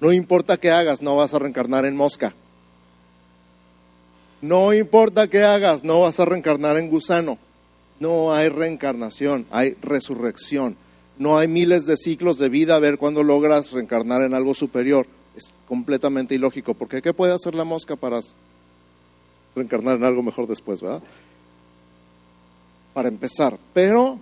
No 0.00 0.12
importa 0.12 0.56
qué 0.56 0.70
hagas, 0.70 1.02
no 1.02 1.16
vas 1.16 1.34
a 1.34 1.40
reencarnar 1.40 1.84
en 1.84 1.96
mosca. 1.96 2.32
No 4.40 4.72
importa 4.72 5.26
qué 5.26 5.42
hagas, 5.42 5.82
no 5.82 6.00
vas 6.00 6.20
a 6.20 6.26
reencarnar 6.26 6.76
en 6.76 6.90
gusano. 6.90 7.38
No 7.98 8.32
hay 8.32 8.50
reencarnación, 8.50 9.46
hay 9.50 9.76
resurrección. 9.82 10.76
No 11.18 11.38
hay 11.38 11.48
miles 11.48 11.86
de 11.86 11.96
ciclos 11.96 12.38
de 12.38 12.50
vida 12.50 12.76
a 12.76 12.80
ver 12.80 12.98
cuándo 12.98 13.24
logras 13.24 13.72
reencarnar 13.72 14.22
en 14.22 14.32
algo 14.32 14.54
superior. 14.54 15.08
Es 15.36 15.52
completamente 15.66 16.36
ilógico, 16.36 16.74
porque 16.74 17.02
¿qué 17.02 17.12
puede 17.12 17.32
hacer 17.32 17.56
la 17.56 17.64
mosca 17.64 17.96
para 17.96 18.20
reencarnar 19.56 19.96
en 19.96 20.04
algo 20.04 20.22
mejor 20.22 20.46
después, 20.46 20.80
verdad? 20.80 21.02
Para 22.94 23.08
empezar. 23.08 23.58
Pero 23.74 24.18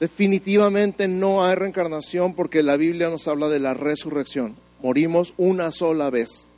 definitivamente 0.00 1.06
no 1.06 1.44
hay 1.44 1.54
reencarnación 1.54 2.34
porque 2.34 2.62
la 2.62 2.76
Biblia 2.76 3.08
nos 3.08 3.28
habla 3.28 3.48
de 3.48 3.60
la 3.60 3.74
resurrección. 3.74 4.56
Morimos 4.82 5.34
una 5.36 5.70
sola 5.70 6.10
vez. 6.10 6.48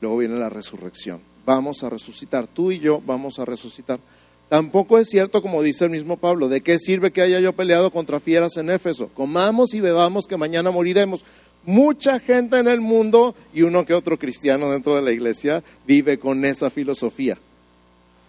Luego 0.00 0.16
viene 0.16 0.38
la 0.38 0.48
resurrección. 0.48 1.20
Vamos 1.44 1.82
a 1.82 1.90
resucitar. 1.90 2.46
Tú 2.46 2.72
y 2.72 2.78
yo 2.78 3.02
vamos 3.04 3.38
a 3.38 3.44
resucitar. 3.44 4.00
Tampoco 4.48 4.98
es 4.98 5.08
cierto, 5.08 5.40
como 5.40 5.62
dice 5.62 5.84
el 5.84 5.90
mismo 5.90 6.18
Pablo, 6.18 6.48
¿de 6.48 6.60
qué 6.60 6.78
sirve 6.78 7.10
que 7.10 7.22
haya 7.22 7.40
yo 7.40 7.54
peleado 7.54 7.90
contra 7.90 8.20
fieras 8.20 8.56
en 8.58 8.68
Éfeso? 8.68 9.08
Comamos 9.14 9.72
y 9.72 9.80
bebamos 9.80 10.26
que 10.26 10.36
mañana 10.36 10.70
moriremos. 10.70 11.24
Mucha 11.64 12.18
gente 12.20 12.58
en 12.58 12.68
el 12.68 12.80
mundo 12.80 13.34
y 13.54 13.62
uno 13.62 13.86
que 13.86 13.94
otro 13.94 14.18
cristiano 14.18 14.70
dentro 14.70 14.94
de 14.94 15.02
la 15.02 15.12
iglesia 15.12 15.62
vive 15.86 16.18
con 16.18 16.44
esa 16.44 16.68
filosofía. 16.68 17.38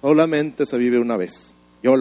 Solamente 0.01 0.65
se 0.65 0.77
vive 0.77 0.99
una 0.99 1.17
vez. 1.17 1.55
Yo 1.81 1.97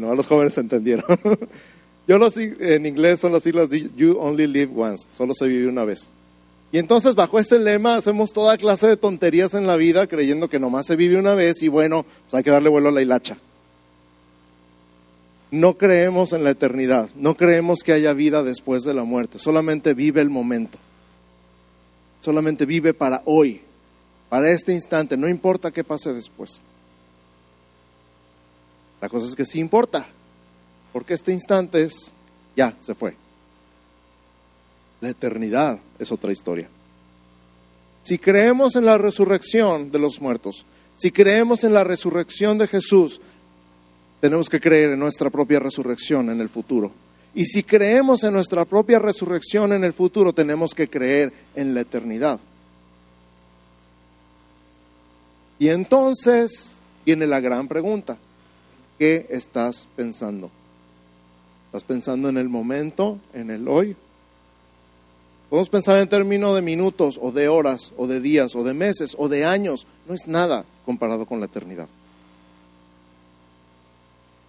no 0.00 0.14
los 0.14 0.26
jóvenes 0.26 0.56
entendieron. 0.58 1.04
Yo 2.08 2.18
los, 2.18 2.36
en 2.36 2.86
inglés 2.86 3.20
son 3.20 3.32
las 3.32 3.42
siglas 3.42 3.68
de 3.68 3.90
You 3.96 4.16
Only 4.18 4.46
Live 4.46 4.72
Once, 4.76 5.08
solo 5.16 5.34
se 5.34 5.48
vive 5.48 5.68
una 5.68 5.84
vez. 5.84 6.12
Y 6.72 6.78
entonces 6.78 7.14
bajo 7.14 7.38
ese 7.38 7.58
lema 7.58 7.96
hacemos 7.96 8.32
toda 8.32 8.56
clase 8.58 8.86
de 8.86 8.96
tonterías 8.96 9.54
en 9.54 9.66
la 9.66 9.76
vida 9.76 10.06
creyendo 10.06 10.48
que 10.48 10.58
nomás 10.58 10.86
se 10.86 10.96
vive 10.96 11.18
una 11.18 11.34
vez 11.34 11.62
y 11.62 11.68
bueno, 11.68 12.04
pues 12.04 12.34
hay 12.34 12.42
que 12.42 12.50
darle 12.50 12.68
vuelo 12.68 12.90
a 12.90 12.92
la 12.92 13.02
hilacha. 13.02 13.36
No 15.50 15.74
creemos 15.78 16.32
en 16.32 16.44
la 16.44 16.50
eternidad, 16.50 17.08
no 17.14 17.36
creemos 17.36 17.80
que 17.84 17.92
haya 17.92 18.12
vida 18.12 18.42
después 18.42 18.82
de 18.82 18.94
la 18.94 19.04
muerte, 19.04 19.38
solamente 19.38 19.94
vive 19.94 20.20
el 20.20 20.30
momento. 20.30 20.78
Solamente 22.20 22.66
vive 22.66 22.92
para 22.92 23.22
hoy, 23.24 23.60
para 24.28 24.50
este 24.50 24.72
instante, 24.72 25.16
no 25.16 25.28
importa 25.28 25.70
qué 25.70 25.84
pase 25.84 26.12
después. 26.12 26.60
La 29.06 29.10
cosa 29.10 29.28
es 29.28 29.36
que 29.36 29.44
sí 29.44 29.60
importa, 29.60 30.04
porque 30.92 31.14
este 31.14 31.32
instante 31.32 31.80
es, 31.80 32.10
ya, 32.56 32.76
se 32.80 32.92
fue. 32.92 33.14
La 35.00 35.10
eternidad 35.10 35.78
es 36.00 36.10
otra 36.10 36.32
historia. 36.32 36.68
Si 38.02 38.18
creemos 38.18 38.74
en 38.74 38.84
la 38.84 38.98
resurrección 38.98 39.92
de 39.92 40.00
los 40.00 40.20
muertos, 40.20 40.66
si 40.96 41.12
creemos 41.12 41.62
en 41.62 41.72
la 41.72 41.84
resurrección 41.84 42.58
de 42.58 42.66
Jesús, 42.66 43.20
tenemos 44.20 44.48
que 44.48 44.60
creer 44.60 44.90
en 44.90 44.98
nuestra 44.98 45.30
propia 45.30 45.60
resurrección 45.60 46.28
en 46.28 46.40
el 46.40 46.48
futuro. 46.48 46.90
Y 47.32 47.44
si 47.44 47.62
creemos 47.62 48.24
en 48.24 48.32
nuestra 48.32 48.64
propia 48.64 48.98
resurrección 48.98 49.72
en 49.72 49.84
el 49.84 49.92
futuro, 49.92 50.32
tenemos 50.32 50.74
que 50.74 50.88
creer 50.88 51.32
en 51.54 51.74
la 51.74 51.82
eternidad. 51.82 52.40
Y 55.60 55.68
entonces 55.68 56.72
viene 57.04 57.28
la 57.28 57.38
gran 57.38 57.68
pregunta. 57.68 58.18
¿Qué 58.98 59.26
estás 59.28 59.86
pensando? 59.94 60.50
¿Estás 61.66 61.84
pensando 61.84 62.28
en 62.28 62.38
el 62.38 62.48
momento, 62.48 63.18
en 63.34 63.50
el 63.50 63.68
hoy? 63.68 63.94
Podemos 65.50 65.68
pensar 65.68 65.98
en 65.98 66.08
términos 66.08 66.54
de 66.54 66.62
minutos 66.62 67.18
o 67.20 67.30
de 67.30 67.48
horas 67.48 67.92
o 67.96 68.06
de 68.06 68.20
días 68.20 68.56
o 68.56 68.64
de 68.64 68.74
meses 68.74 69.14
o 69.18 69.28
de 69.28 69.44
años. 69.44 69.86
No 70.08 70.14
es 70.14 70.26
nada 70.26 70.64
comparado 70.84 71.26
con 71.26 71.40
la 71.40 71.46
eternidad. 71.46 71.88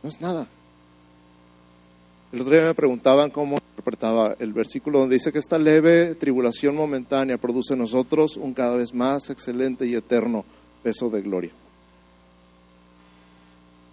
No 0.01 0.09
es 0.09 0.21
nada. 0.21 0.47
El 2.31 2.41
otro 2.41 2.53
día 2.53 2.63
me 2.63 2.73
preguntaban 2.73 3.29
cómo 3.29 3.57
interpretaba 3.69 4.35
el 4.39 4.53
versículo 4.53 4.99
donde 4.99 5.15
dice 5.15 5.31
que 5.31 5.39
esta 5.39 5.59
leve 5.59 6.15
tribulación 6.15 6.75
momentánea 6.75 7.37
produce 7.37 7.73
en 7.73 7.79
nosotros 7.79 8.37
un 8.37 8.53
cada 8.53 8.75
vez 8.75 8.93
más 8.93 9.29
excelente 9.29 9.85
y 9.85 9.95
eterno 9.95 10.45
peso 10.83 11.09
de 11.09 11.21
gloria. 11.21 11.51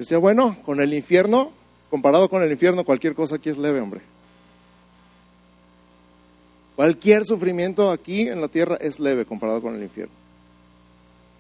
Decía, 0.05 0.19
bueno, 0.19 0.55
con 0.67 0.81
el 0.81 0.93
infierno, 0.93 1.51
comparado 1.89 2.29
con 2.29 2.43
el 2.43 2.53
infierno, 2.53 2.85
cualquier 2.85 3.15
cosa 3.15 3.37
aquí 3.37 3.49
es 3.49 3.57
leve, 3.57 3.81
hombre. 3.81 4.03
Cualquier 6.77 7.25
sufrimiento 7.25 7.91
aquí 7.91 8.29
en 8.29 8.43
la 8.43 8.49
tierra 8.49 8.77
es 8.77 9.01
leve 9.01 9.25
comparado 9.25 9.63
con 9.63 9.75
el 9.75 9.83
infierno. 9.83 10.13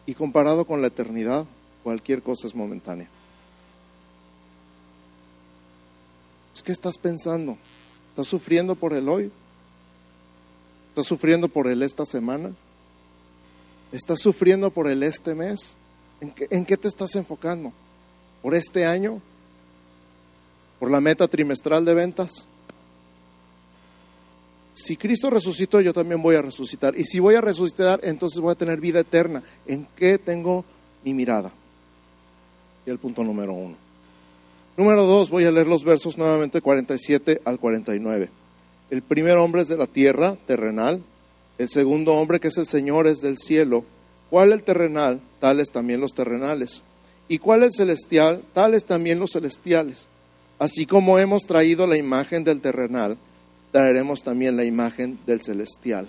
Y 0.06 0.14
comparado 0.14 0.64
con 0.64 0.80
la 0.80 0.86
eternidad, 0.86 1.44
cualquier 1.82 2.22
cosa 2.22 2.46
es 2.46 2.54
momentánea. 2.54 3.06
¿Qué 6.64 6.72
estás 6.72 6.96
pensando? 6.96 7.58
¿Estás 8.08 8.28
sufriendo 8.28 8.76
por 8.76 8.94
el 8.94 9.10
hoy? 9.10 9.30
¿Estás 10.88 11.04
sufriendo 11.04 11.48
por 11.48 11.66
el 11.66 11.82
esta 11.82 12.06
semana? 12.06 12.50
¿Estás 13.92 14.20
sufriendo 14.20 14.70
por 14.70 14.88
el 14.88 15.02
este 15.02 15.34
mes? 15.34 15.76
¿En 16.22 16.30
qué, 16.30 16.46
en 16.48 16.64
qué 16.64 16.78
te 16.78 16.88
estás 16.88 17.14
enfocando? 17.16 17.70
Por 18.44 18.54
este 18.54 18.84
año, 18.84 19.22
por 20.78 20.90
la 20.90 21.00
meta 21.00 21.26
trimestral 21.26 21.82
de 21.86 21.94
ventas. 21.94 22.46
Si 24.74 24.98
Cristo 24.98 25.30
resucitó, 25.30 25.80
yo 25.80 25.94
también 25.94 26.20
voy 26.20 26.36
a 26.36 26.42
resucitar. 26.42 26.94
Y 26.94 27.04
si 27.04 27.20
voy 27.20 27.36
a 27.36 27.40
resucitar, 27.40 28.00
entonces 28.02 28.40
voy 28.40 28.52
a 28.52 28.54
tener 28.54 28.80
vida 28.80 29.00
eterna. 29.00 29.42
¿En 29.66 29.86
qué 29.96 30.18
tengo 30.18 30.62
mi 31.04 31.14
mirada? 31.14 31.52
Y 32.84 32.90
el 32.90 32.98
punto 32.98 33.24
número 33.24 33.54
uno. 33.54 33.76
Número 34.76 35.04
dos, 35.06 35.30
voy 35.30 35.46
a 35.46 35.50
leer 35.50 35.66
los 35.66 35.82
versos 35.82 36.18
nuevamente 36.18 36.60
47 36.60 37.40
al 37.46 37.58
49. 37.58 38.28
El 38.90 39.00
primer 39.00 39.38
hombre 39.38 39.62
es 39.62 39.68
de 39.68 39.78
la 39.78 39.86
tierra, 39.86 40.36
terrenal. 40.46 41.02
El 41.56 41.70
segundo 41.70 42.12
hombre, 42.12 42.40
que 42.40 42.48
es 42.48 42.58
el 42.58 42.66
Señor, 42.66 43.06
es 43.06 43.22
del 43.22 43.38
cielo. 43.38 43.86
¿Cuál 44.28 44.52
el 44.52 44.62
terrenal? 44.62 45.22
Tales 45.40 45.70
también 45.72 46.02
los 46.02 46.12
terrenales. 46.12 46.82
¿Y 47.28 47.38
cuál 47.38 47.62
es 47.62 47.76
celestial? 47.76 48.42
Tales 48.52 48.84
también 48.84 49.18
los 49.18 49.32
celestiales. 49.32 50.08
Así 50.58 50.86
como 50.86 51.18
hemos 51.18 51.42
traído 51.42 51.86
la 51.86 51.96
imagen 51.96 52.44
del 52.44 52.60
terrenal, 52.60 53.16
traeremos 53.72 54.22
también 54.22 54.56
la 54.56 54.64
imagen 54.64 55.18
del 55.26 55.42
celestial. 55.42 56.08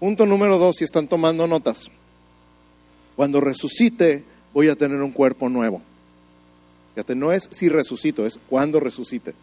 Punto 0.00 0.26
número 0.26 0.58
dos, 0.58 0.76
si 0.76 0.84
están 0.84 1.08
tomando 1.08 1.46
notas. 1.46 1.88
Cuando 3.16 3.40
resucite, 3.40 4.24
voy 4.52 4.68
a 4.68 4.76
tener 4.76 5.00
un 5.00 5.12
cuerpo 5.12 5.48
nuevo. 5.48 5.80
Fíjate, 6.94 7.14
no 7.14 7.32
es 7.32 7.48
si 7.50 7.68
resucito, 7.68 8.26
es 8.26 8.38
cuando 8.48 8.80
resucite. 8.80 9.34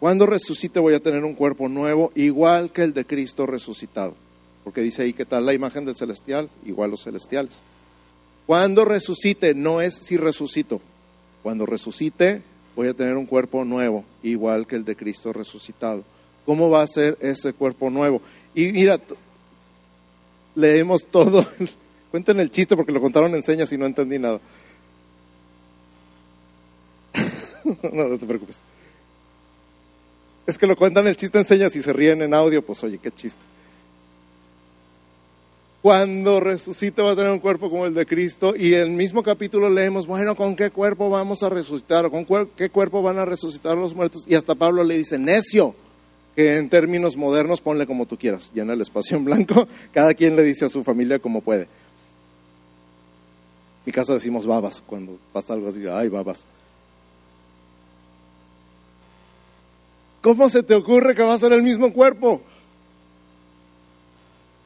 Cuando 0.00 0.26
resucite 0.26 0.80
voy 0.80 0.94
a 0.94 1.00
tener 1.00 1.24
un 1.24 1.34
cuerpo 1.34 1.68
nuevo, 1.68 2.10
igual 2.14 2.72
que 2.72 2.82
el 2.82 2.92
de 2.92 3.04
Cristo 3.04 3.46
resucitado. 3.46 4.14
Porque 4.64 4.80
dice 4.80 5.02
ahí 5.02 5.12
que 5.12 5.24
tal 5.24 5.46
la 5.46 5.54
imagen 5.54 5.84
del 5.84 5.94
celestial, 5.94 6.50
igual 6.66 6.90
los 6.90 7.04
celestiales. 7.04 7.62
Cuando 8.46 8.84
resucite, 8.84 9.54
no 9.54 9.80
es 9.80 9.94
si 9.94 10.16
resucito. 10.16 10.80
Cuando 11.42 11.66
resucite, 11.66 12.42
voy 12.74 12.88
a 12.88 12.94
tener 12.94 13.16
un 13.16 13.26
cuerpo 13.26 13.64
nuevo, 13.64 14.04
igual 14.22 14.66
que 14.66 14.76
el 14.76 14.84
de 14.84 14.96
Cristo 14.96 15.32
resucitado. 15.32 16.04
¿Cómo 16.44 16.70
va 16.70 16.82
a 16.82 16.88
ser 16.88 17.16
ese 17.20 17.52
cuerpo 17.52 17.90
nuevo? 17.90 18.20
Y 18.54 18.72
mira, 18.72 19.00
leemos 20.54 21.06
todo. 21.06 21.46
Cuenten 22.10 22.40
el 22.40 22.50
chiste 22.50 22.76
porque 22.76 22.92
lo 22.92 23.00
contaron 23.00 23.34
en 23.34 23.42
señas 23.42 23.72
y 23.72 23.78
no 23.78 23.86
entendí 23.86 24.18
nada. 24.18 24.40
no, 27.92 28.08
no 28.08 28.18
te 28.18 28.26
preocupes. 28.26 28.58
Es 30.46 30.58
que 30.58 30.66
lo 30.66 30.76
cuentan 30.76 31.06
el 31.06 31.16
chiste 31.16 31.38
en 31.38 31.46
señas 31.46 31.74
y 31.76 31.82
se 31.82 31.92
ríen 31.92 32.22
en 32.22 32.34
audio, 32.34 32.60
pues 32.62 32.82
oye, 32.82 32.98
qué 32.98 33.12
chiste 33.12 33.51
cuando 35.82 36.38
resucite 36.38 37.02
va 37.02 37.10
a 37.10 37.16
tener 37.16 37.32
un 37.32 37.40
cuerpo 37.40 37.68
como 37.68 37.84
el 37.86 37.92
de 37.92 38.06
Cristo. 38.06 38.54
Y 38.56 38.74
en 38.74 38.82
el 38.82 38.90
mismo 38.90 39.24
capítulo 39.24 39.68
leemos, 39.68 40.06
bueno, 40.06 40.36
¿con 40.36 40.54
qué 40.54 40.70
cuerpo 40.70 41.10
vamos 41.10 41.42
a 41.42 41.48
resucitar? 41.48 42.06
¿O 42.06 42.10
con 42.10 42.24
qué 42.56 42.70
cuerpo 42.70 43.02
van 43.02 43.18
a 43.18 43.24
resucitar 43.24 43.76
los 43.76 43.92
muertos? 43.92 44.24
Y 44.28 44.36
hasta 44.36 44.54
Pablo 44.54 44.84
le 44.84 44.96
dice, 44.96 45.18
necio, 45.18 45.74
que 46.36 46.56
en 46.56 46.70
términos 46.70 47.16
modernos 47.16 47.60
ponle 47.60 47.86
como 47.86 48.06
tú 48.06 48.16
quieras, 48.16 48.52
llena 48.54 48.74
el 48.74 48.80
espacio 48.80 49.16
en 49.16 49.24
blanco, 49.24 49.66
cada 49.92 50.14
quien 50.14 50.36
le 50.36 50.44
dice 50.44 50.66
a 50.66 50.68
su 50.68 50.84
familia 50.84 51.18
como 51.18 51.40
puede. 51.40 51.62
En 51.62 51.68
mi 53.86 53.92
casa 53.92 54.14
decimos 54.14 54.46
babas 54.46 54.80
cuando 54.86 55.18
pasa 55.32 55.54
algo 55.54 55.68
así, 55.68 55.82
ay, 55.90 56.08
babas. 56.08 56.46
¿Cómo 60.20 60.48
se 60.48 60.62
te 60.62 60.76
ocurre 60.76 61.16
que 61.16 61.24
va 61.24 61.34
a 61.34 61.38
ser 61.38 61.52
el 61.52 61.64
mismo 61.64 61.92
cuerpo? 61.92 62.40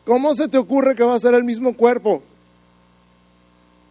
¿Cómo 0.06 0.34
se 0.34 0.48
te 0.48 0.56
ocurre 0.56 0.94
que 0.94 1.04
va 1.04 1.14
a 1.14 1.20
ser 1.20 1.34
el 1.34 1.44
mismo 1.44 1.76
cuerpo? 1.76 2.22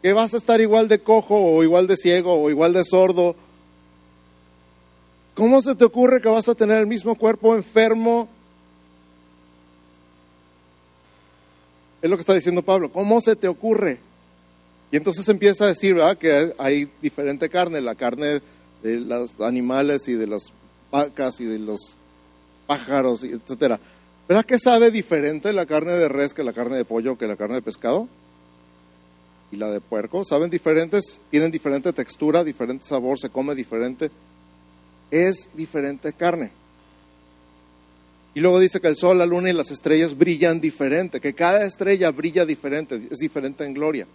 que 0.05 0.13
vas 0.13 0.35
a 0.35 0.37
estar 0.37 0.61
igual 0.61 0.87
de 0.87 0.99
cojo 0.99 1.35
o 1.35 1.63
igual 1.63 1.87
de 1.87 1.97
ciego 1.97 2.39
o 2.39 2.51
igual 2.51 2.73
de 2.73 2.83
sordo. 2.83 3.35
¿Cómo 5.33 5.63
se 5.63 5.73
te 5.73 5.83
ocurre 5.83 6.21
que 6.21 6.29
vas 6.29 6.47
a 6.47 6.53
tener 6.53 6.77
el 6.77 6.85
mismo 6.85 7.15
cuerpo 7.15 7.55
enfermo? 7.55 8.29
Es 12.03 12.07
lo 12.07 12.15
que 12.15 12.21
está 12.21 12.35
diciendo 12.35 12.61
Pablo. 12.61 12.91
¿Cómo 12.91 13.19
se 13.19 13.35
te 13.35 13.47
ocurre? 13.47 13.97
Y 14.91 14.97
entonces 14.97 15.27
empieza 15.27 15.63
a 15.63 15.69
decir 15.69 15.95
¿verdad? 15.95 16.19
que 16.19 16.53
hay 16.59 16.87
diferente 17.01 17.49
carne, 17.49 17.81
la 17.81 17.95
carne 17.95 18.43
de 18.83 18.99
los 18.99 19.41
animales 19.41 20.07
y 20.07 20.13
de 20.13 20.27
las 20.27 20.51
vacas 20.91 21.41
y 21.41 21.45
de 21.45 21.57
los 21.57 21.97
pájaros, 22.67 23.23
etcétera. 23.23 23.79
¿Verdad 24.27 24.45
que 24.45 24.57
sabe 24.57 24.89
diferente 24.89 25.53
la 25.53 25.67
carne 25.67 25.91
de 25.91 26.09
res 26.09 26.33
que 26.33 26.43
la 26.43 26.53
carne 26.53 26.77
de 26.77 26.85
pollo 26.85 27.17
que 27.17 27.27
la 27.27 27.35
carne 27.35 27.55
de 27.55 27.61
pescado? 27.61 28.07
Y 29.51 29.57
la 29.57 29.69
de 29.69 29.79
puerco, 29.79 30.25
¿saben 30.25 30.49
diferentes? 30.49 31.21
Tienen 31.29 31.51
diferente 31.51 31.93
textura, 31.93 32.43
diferente 32.43 32.85
sabor, 32.85 33.19
se 33.19 33.29
come 33.29 33.53
diferente. 33.53 34.09
Es 35.11 35.49
diferente 35.53 36.11
carne. 36.13 36.49
Y 38.33 38.39
luego 38.39 38.59
dice 38.59 38.81
que 38.81 38.87
el 38.87 38.97
sol, 38.97 39.19
la 39.19 39.27
luna 39.27 39.51
y 39.51 39.53
las 39.53 39.69
estrellas 39.69 40.17
brillan 40.17 40.59
diferente, 40.59 41.21
que 41.21 41.33
cada 41.33 41.63
estrella 41.63 42.09
brilla 42.11 42.45
diferente, 42.45 43.01
es 43.09 43.19
diferente 43.19 43.63
en 43.63 43.75
gloria. 43.75 44.07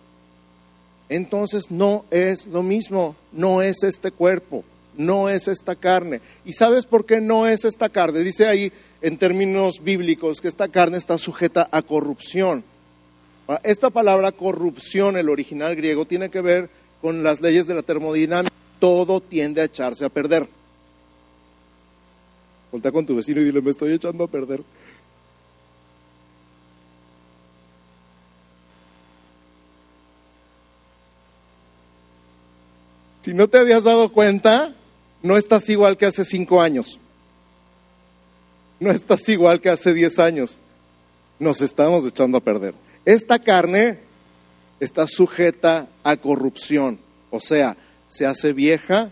Entonces 1.09 1.71
no 1.71 2.05
es 2.11 2.47
lo 2.49 2.62
mismo, 2.62 3.14
no 3.33 3.62
es 3.62 3.85
este 3.85 4.11
cuerpo 4.11 4.64
no 4.97 5.29
es 5.29 5.49
esta 5.49 5.75
carne. 5.75 6.21
¿Y 6.45 6.52
sabes 6.52 6.87
por 6.87 7.07
qué 7.07 7.21
no 7.21 7.47
es 7.47 7.64
esta 7.64 7.88
carne? 7.88 8.21
Dice 8.21 8.47
ahí 8.47 8.73
en 9.02 9.16
términos 9.16 9.83
bíblicos 9.83 10.40
que 10.40 10.49
esta 10.49 10.69
carne 10.69 10.99
está 10.99 11.19
sujeta 11.19 11.69
a 11.71 11.83
corrupción. 11.83 12.64
Esta 13.64 13.90
palabra 13.90 14.30
corrupción, 14.30 15.16
el 15.16 15.28
original 15.28 15.75
griego, 15.75 16.04
tiene 16.04 16.30
que 16.30 16.40
ver 16.40 16.71
con 17.00 17.23
las 17.23 17.40
leyes 17.40 17.66
de 17.66 17.75
la 17.75 17.83
termodinámica. 17.83 18.54
Todo 18.78 19.21
tiende 19.21 19.61
a 19.61 19.64
echarse 19.64 20.04
a 20.04 20.09
perder. 20.09 20.47
Voltea 22.71 22.92
con 22.92 23.04
tu 23.04 23.16
vecino 23.16 23.40
y 23.40 23.45
dile, 23.45 23.61
me 23.61 23.71
estoy 23.71 23.92
echando 23.92 24.25
a 24.25 24.28
perder. 24.28 24.62
Si 33.23 33.35
no 33.35 33.49
te 33.49 33.59
habías 33.59 33.83
dado 33.83 34.11
cuenta, 34.12 34.73
no 35.23 35.37
estás 35.37 35.69
igual 35.69 35.97
que 35.97 36.07
hace 36.07 36.25
cinco 36.25 36.61
años. 36.61 37.00
No 38.85 38.91
estás 38.91 39.29
igual 39.29 39.61
que 39.61 39.69
hace 39.69 39.93
diez 39.93 40.19
años. 40.19 40.59
Nos 41.39 41.61
estamos 41.61 42.05
echando 42.07 42.39
a 42.39 42.41
perder. 42.41 42.75
Esta 43.05 43.39
carne 43.39 43.99
está 44.81 45.07
sujeta 45.07 45.87
a 46.03 46.17
corrupción. 46.17 46.99
O 47.31 47.41
sea, 47.41 47.77
se 48.09 48.25
hace 48.25 48.55
vieja, 48.55 49.11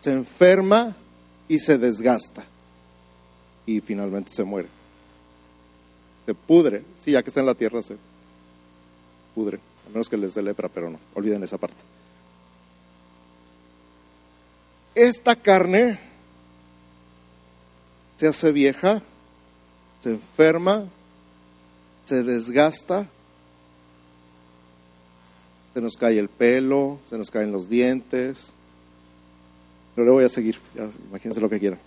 se 0.00 0.12
enferma 0.12 0.96
y 1.48 1.60
se 1.60 1.78
desgasta. 1.78 2.44
Y 3.66 3.80
finalmente 3.80 4.30
se 4.32 4.42
muere. 4.42 4.68
Se 6.26 6.34
pudre. 6.34 6.82
Sí, 7.00 7.12
ya 7.12 7.22
que 7.22 7.30
está 7.30 7.40
en 7.40 7.46
la 7.46 7.54
tierra, 7.54 7.80
se 7.82 7.96
pudre. 9.34 9.60
A 9.86 9.90
menos 9.90 10.08
que 10.08 10.16
les 10.16 10.34
dé 10.34 10.42
lepra, 10.42 10.68
pero 10.68 10.90
no. 10.90 10.98
Olviden 11.14 11.44
esa 11.44 11.56
parte 11.56 11.76
esta 14.98 15.36
carne 15.36 16.00
se 18.18 18.26
hace 18.26 18.50
vieja, 18.50 19.00
se 20.00 20.10
enferma, 20.10 20.86
se 22.04 22.24
desgasta, 22.24 23.06
se 25.72 25.80
nos 25.80 25.96
cae 25.96 26.18
el 26.18 26.28
pelo, 26.28 26.98
se 27.08 27.16
nos 27.16 27.30
caen 27.30 27.52
los 27.52 27.68
dientes. 27.68 28.52
No 29.96 30.02
le 30.02 30.10
voy 30.10 30.24
a 30.24 30.28
seguir, 30.28 30.58
imagínense 31.10 31.40
lo 31.40 31.48
que 31.48 31.60
quieran. 31.60 31.78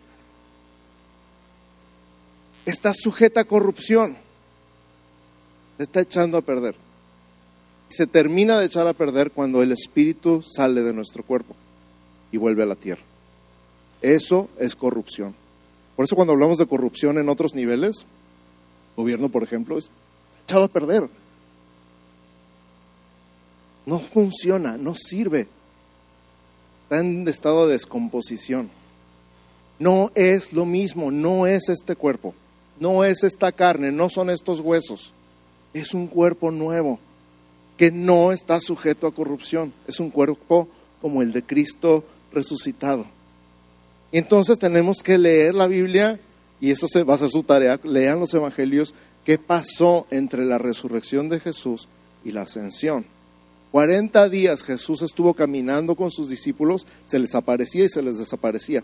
Está 2.65 2.93
sujeta 2.93 3.41
a 3.41 3.45
corrupción, 3.45 4.17
se 5.75 5.83
está 5.83 5.99
echando 5.99 6.37
a 6.37 6.41
perder. 6.41 6.75
Se 7.89 8.07
termina 8.07 8.57
de 8.57 8.67
echar 8.67 8.87
a 8.87 8.93
perder 8.93 9.31
cuando 9.31 9.61
el 9.61 9.73
espíritu 9.73 10.41
sale 10.43 10.81
de 10.81 10.93
nuestro 10.93 11.23
cuerpo 11.23 11.57
y 12.31 12.37
vuelve 12.37 12.63
a 12.63 12.67
la 12.67 12.75
tierra. 12.75 13.03
Eso 14.01 14.49
es 14.57 14.77
corrupción. 14.77 15.40
Por 16.01 16.05
eso 16.05 16.15
cuando 16.15 16.33
hablamos 16.33 16.57
de 16.57 16.65
corrupción 16.65 17.19
en 17.19 17.29
otros 17.29 17.53
niveles, 17.53 18.05
gobierno 18.97 19.29
por 19.29 19.43
ejemplo, 19.43 19.77
es 19.77 19.87
echado 20.43 20.63
a 20.63 20.67
perder. 20.67 21.07
No 23.85 23.99
funciona, 23.99 24.77
no 24.77 24.95
sirve. 24.95 25.47
Está 26.81 27.01
en 27.01 27.27
estado 27.27 27.67
de 27.67 27.73
descomposición. 27.73 28.71
No 29.77 30.11
es 30.15 30.53
lo 30.53 30.65
mismo, 30.65 31.11
no 31.11 31.45
es 31.45 31.69
este 31.69 31.95
cuerpo, 31.95 32.33
no 32.79 33.03
es 33.03 33.23
esta 33.23 33.51
carne, 33.51 33.91
no 33.91 34.09
son 34.09 34.31
estos 34.31 34.59
huesos. 34.59 35.13
Es 35.71 35.93
un 35.93 36.07
cuerpo 36.07 36.49
nuevo 36.49 36.97
que 37.77 37.91
no 37.91 38.31
está 38.31 38.59
sujeto 38.59 39.05
a 39.05 39.13
corrupción. 39.13 39.71
Es 39.85 39.99
un 39.99 40.09
cuerpo 40.09 40.67
como 40.99 41.21
el 41.21 41.31
de 41.31 41.43
Cristo 41.43 42.03
resucitado. 42.33 43.05
Entonces 44.11 44.59
tenemos 44.59 44.97
que 45.03 45.17
leer 45.17 45.53
la 45.53 45.67
Biblia 45.67 46.19
y 46.59 46.71
eso 46.71 46.87
va 47.05 47.15
a 47.15 47.17
ser 47.17 47.29
su 47.29 47.43
tarea. 47.43 47.79
Lean 47.83 48.19
los 48.19 48.33
evangelios. 48.33 48.93
¿Qué 49.25 49.37
pasó 49.37 50.05
entre 50.11 50.45
la 50.45 50.57
resurrección 50.57 51.29
de 51.29 51.39
Jesús 51.39 51.87
y 52.25 52.31
la 52.31 52.41
ascensión? 52.41 53.05
40 53.71 54.27
días 54.29 54.63
Jesús 54.63 55.01
estuvo 55.01 55.33
caminando 55.33 55.95
con 55.95 56.11
sus 56.11 56.27
discípulos, 56.27 56.85
se 57.05 57.19
les 57.19 57.35
aparecía 57.35 57.85
y 57.85 57.89
se 57.89 58.03
les 58.03 58.17
desaparecía. 58.17 58.83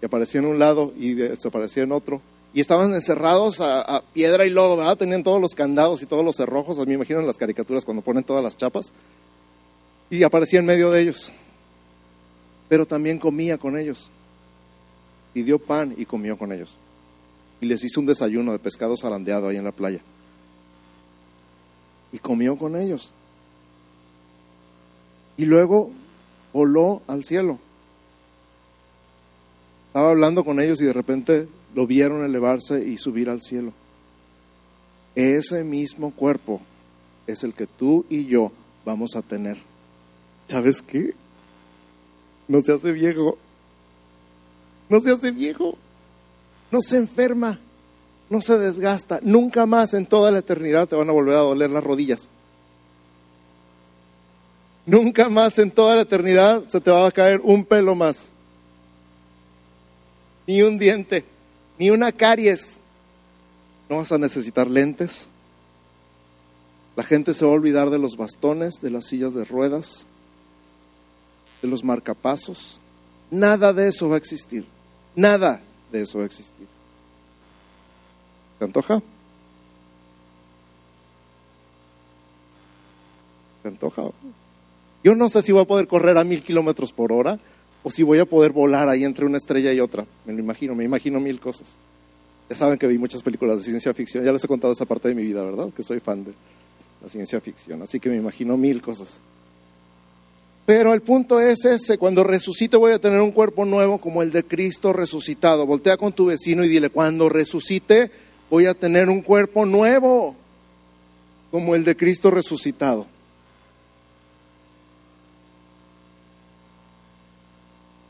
Y 0.00 0.04
aparecía 0.04 0.40
en 0.40 0.46
un 0.46 0.58
lado 0.58 0.92
y 0.98 1.14
desaparecía 1.14 1.84
en 1.84 1.92
otro. 1.92 2.20
Y 2.54 2.60
estaban 2.60 2.92
encerrados 2.92 3.60
a, 3.60 4.02
piedra 4.12 4.44
y 4.44 4.50
lodo, 4.50 4.76
¿verdad? 4.76 4.96
Tenían 4.96 5.22
todos 5.22 5.40
los 5.40 5.54
candados 5.54 6.02
y 6.02 6.06
todos 6.06 6.24
los 6.24 6.36
cerrojos. 6.36 6.78
A 6.78 6.82
mí 6.82 6.88
me 6.88 6.94
imagino 6.94 7.22
las 7.22 7.38
caricaturas 7.38 7.84
cuando 7.84 8.02
ponen 8.02 8.24
todas 8.24 8.42
las 8.42 8.56
chapas. 8.56 8.92
Y 10.10 10.22
aparecía 10.24 10.58
en 10.58 10.66
medio 10.66 10.90
de 10.90 11.02
ellos 11.02 11.32
pero 12.72 12.86
también 12.86 13.18
comía 13.18 13.58
con 13.58 13.76
ellos. 13.76 14.08
Y 15.34 15.42
dio 15.42 15.58
pan 15.58 15.92
y 15.94 16.06
comió 16.06 16.38
con 16.38 16.52
ellos. 16.52 16.78
Y 17.60 17.66
les 17.66 17.84
hizo 17.84 18.00
un 18.00 18.06
desayuno 18.06 18.50
de 18.50 18.58
pescado 18.58 18.96
zarandeado 18.96 19.48
ahí 19.48 19.58
en 19.58 19.64
la 19.64 19.72
playa. 19.72 20.00
Y 22.12 22.18
comió 22.18 22.56
con 22.56 22.74
ellos. 22.74 23.12
Y 25.36 25.44
luego 25.44 25.90
voló 26.54 27.02
al 27.08 27.24
cielo. 27.24 27.58
Estaba 29.88 30.08
hablando 30.08 30.42
con 30.42 30.58
ellos 30.58 30.80
y 30.80 30.86
de 30.86 30.94
repente 30.94 31.48
lo 31.74 31.86
vieron 31.86 32.24
elevarse 32.24 32.88
y 32.88 32.96
subir 32.96 33.28
al 33.28 33.42
cielo. 33.42 33.74
Ese 35.14 35.62
mismo 35.62 36.10
cuerpo 36.10 36.62
es 37.26 37.44
el 37.44 37.52
que 37.52 37.66
tú 37.66 38.06
y 38.08 38.24
yo 38.24 38.50
vamos 38.86 39.14
a 39.14 39.20
tener. 39.20 39.58
¿Sabes 40.48 40.80
qué? 40.80 41.12
No 42.48 42.60
se 42.60 42.72
hace 42.72 42.92
viejo, 42.92 43.38
no 44.88 45.00
se 45.00 45.10
hace 45.10 45.30
viejo, 45.30 45.76
no 46.70 46.82
se 46.82 46.96
enferma, 46.96 47.58
no 48.28 48.40
se 48.40 48.58
desgasta. 48.58 49.20
Nunca 49.22 49.66
más 49.66 49.94
en 49.94 50.06
toda 50.06 50.30
la 50.30 50.40
eternidad 50.40 50.88
te 50.88 50.96
van 50.96 51.08
a 51.08 51.12
volver 51.12 51.36
a 51.36 51.40
doler 51.40 51.70
las 51.70 51.84
rodillas. 51.84 52.28
Nunca 54.84 55.28
más 55.28 55.58
en 55.58 55.70
toda 55.70 55.94
la 55.96 56.02
eternidad 56.02 56.64
se 56.68 56.80
te 56.80 56.90
va 56.90 57.06
a 57.06 57.12
caer 57.12 57.40
un 57.42 57.64
pelo 57.64 57.94
más. 57.94 58.30
Ni 60.46 60.62
un 60.62 60.78
diente, 60.78 61.24
ni 61.78 61.90
una 61.90 62.10
caries. 62.10 62.78
No 63.88 63.98
vas 63.98 64.10
a 64.10 64.18
necesitar 64.18 64.68
lentes. 64.68 65.28
La 66.96 67.04
gente 67.04 67.32
se 67.32 67.44
va 67.44 67.52
a 67.52 67.54
olvidar 67.54 67.90
de 67.90 67.98
los 67.98 68.16
bastones, 68.16 68.80
de 68.82 68.90
las 68.90 69.06
sillas 69.06 69.34
de 69.34 69.44
ruedas 69.44 70.06
de 71.62 71.68
los 71.68 71.84
marcapasos. 71.84 72.80
Nada 73.30 73.72
de 73.72 73.88
eso 73.88 74.08
va 74.08 74.16
a 74.16 74.18
existir. 74.18 74.66
Nada 75.16 75.62
de 75.90 76.02
eso 76.02 76.18
va 76.18 76.24
a 76.24 76.26
existir. 76.26 76.66
¿Te 78.58 78.64
antoja? 78.64 79.00
¿Te 83.62 83.68
antoja? 83.68 84.02
Yo 85.04 85.14
no 85.14 85.28
sé 85.28 85.42
si 85.42 85.52
voy 85.52 85.62
a 85.62 85.66
poder 85.66 85.86
correr 85.86 86.18
a 86.18 86.24
mil 86.24 86.42
kilómetros 86.42 86.92
por 86.92 87.12
hora 87.12 87.38
o 87.82 87.90
si 87.90 88.02
voy 88.02 88.18
a 88.18 88.26
poder 88.26 88.52
volar 88.52 88.88
ahí 88.88 89.04
entre 89.04 89.24
una 89.24 89.38
estrella 89.38 89.72
y 89.72 89.80
otra. 89.80 90.04
Me 90.26 90.32
lo 90.32 90.40
imagino, 90.40 90.74
me 90.74 90.84
imagino 90.84 91.20
mil 91.20 91.40
cosas. 91.40 91.76
Ya 92.50 92.56
saben 92.56 92.78
que 92.78 92.86
vi 92.86 92.98
muchas 92.98 93.22
películas 93.22 93.58
de 93.58 93.64
ciencia 93.64 93.94
ficción. 93.94 94.24
Ya 94.24 94.32
les 94.32 94.44
he 94.44 94.48
contado 94.48 94.72
esa 94.72 94.84
parte 94.84 95.08
de 95.08 95.14
mi 95.14 95.22
vida, 95.22 95.42
¿verdad? 95.42 95.70
Que 95.74 95.82
soy 95.82 96.00
fan 96.00 96.24
de 96.24 96.32
la 97.02 97.08
ciencia 97.08 97.40
ficción. 97.40 97.82
Así 97.82 97.98
que 97.98 98.10
me 98.10 98.16
imagino 98.16 98.56
mil 98.56 98.82
cosas. 98.82 99.18
Pero 100.74 100.94
el 100.94 101.02
punto 101.02 101.38
es 101.38 101.66
ese, 101.66 101.98
cuando 101.98 102.24
resucite 102.24 102.78
voy 102.78 102.92
a 102.92 102.98
tener 102.98 103.20
un 103.20 103.32
cuerpo 103.32 103.66
nuevo 103.66 103.98
como 103.98 104.22
el 104.22 104.32
de 104.32 104.42
Cristo 104.42 104.94
resucitado. 104.94 105.66
Voltea 105.66 105.98
con 105.98 106.14
tu 106.14 106.24
vecino 106.24 106.64
y 106.64 106.68
dile, 106.68 106.88
cuando 106.88 107.28
resucite 107.28 108.10
voy 108.48 108.64
a 108.64 108.72
tener 108.72 109.10
un 109.10 109.20
cuerpo 109.20 109.66
nuevo 109.66 110.34
como 111.50 111.74
el 111.74 111.84
de 111.84 111.94
Cristo 111.94 112.30
resucitado. 112.30 113.06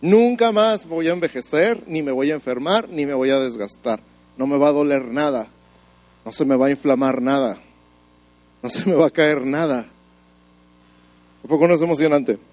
Nunca 0.00 0.52
más 0.52 0.86
voy 0.86 1.08
a 1.08 1.14
envejecer, 1.14 1.82
ni 1.88 2.00
me 2.00 2.12
voy 2.12 2.30
a 2.30 2.34
enfermar, 2.34 2.88
ni 2.88 3.06
me 3.06 3.14
voy 3.14 3.30
a 3.30 3.40
desgastar. 3.40 3.98
No 4.36 4.46
me 4.46 4.56
va 4.56 4.68
a 4.68 4.72
doler 4.72 5.06
nada, 5.06 5.48
no 6.24 6.30
se 6.30 6.44
me 6.44 6.54
va 6.54 6.66
a 6.66 6.70
inflamar 6.70 7.20
nada, 7.22 7.58
no 8.62 8.70
se 8.70 8.88
me 8.88 8.94
va 8.94 9.08
a 9.08 9.10
caer 9.10 9.44
nada. 9.44 9.88
¿A 11.44 11.48
poco 11.48 11.66
no 11.66 11.74
es 11.74 11.82
emocionante? 11.82 12.51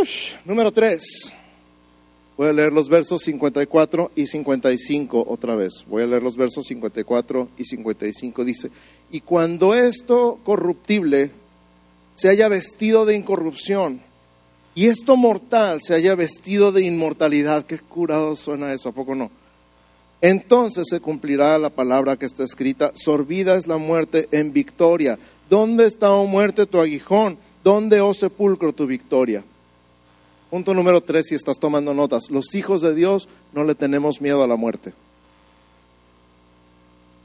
Ush, 0.00 0.32
número 0.44 0.72
3. 0.72 1.02
Voy 2.36 2.48
a 2.48 2.52
leer 2.52 2.72
los 2.72 2.88
versos 2.88 3.22
54 3.22 4.10
y 4.16 4.26
55 4.26 5.24
otra 5.28 5.54
vez. 5.54 5.84
Voy 5.86 6.02
a 6.02 6.06
leer 6.06 6.22
los 6.22 6.36
versos 6.36 6.66
54 6.66 7.48
y 7.56 7.64
55. 7.64 8.44
Dice, 8.44 8.70
y 9.10 9.20
cuando 9.20 9.72
esto 9.74 10.40
corruptible 10.42 11.30
se 12.16 12.28
haya 12.28 12.48
vestido 12.48 13.04
de 13.06 13.14
incorrupción 13.14 14.00
y 14.74 14.86
esto 14.86 15.16
mortal 15.16 15.80
se 15.82 15.94
haya 15.94 16.16
vestido 16.16 16.72
de 16.72 16.82
inmortalidad, 16.82 17.64
qué 17.64 17.78
curado 17.78 18.34
suena 18.34 18.72
eso, 18.72 18.88
¿a 18.88 18.92
poco 18.92 19.14
no? 19.14 19.30
Entonces 20.20 20.86
se 20.90 21.00
cumplirá 21.00 21.56
la 21.58 21.70
palabra 21.70 22.16
que 22.16 22.26
está 22.26 22.42
escrita, 22.42 22.90
sorbida 22.94 23.54
es 23.54 23.68
la 23.68 23.76
muerte 23.76 24.28
en 24.32 24.52
victoria. 24.52 25.18
¿Dónde 25.48 25.86
está, 25.86 26.10
oh 26.10 26.26
muerte, 26.26 26.66
tu 26.66 26.80
aguijón? 26.80 27.38
¿Dónde, 27.62 28.00
oh 28.00 28.14
sepulcro, 28.14 28.72
tu 28.72 28.86
victoria? 28.86 29.44
Punto 30.54 30.72
número 30.72 31.00
tres, 31.00 31.26
si 31.26 31.34
estás 31.34 31.58
tomando 31.58 31.94
notas, 31.94 32.30
los 32.30 32.54
hijos 32.54 32.80
de 32.80 32.94
Dios 32.94 33.28
no 33.54 33.64
le 33.64 33.74
tenemos 33.74 34.20
miedo 34.20 34.44
a 34.44 34.46
la 34.46 34.54
muerte. 34.54 34.92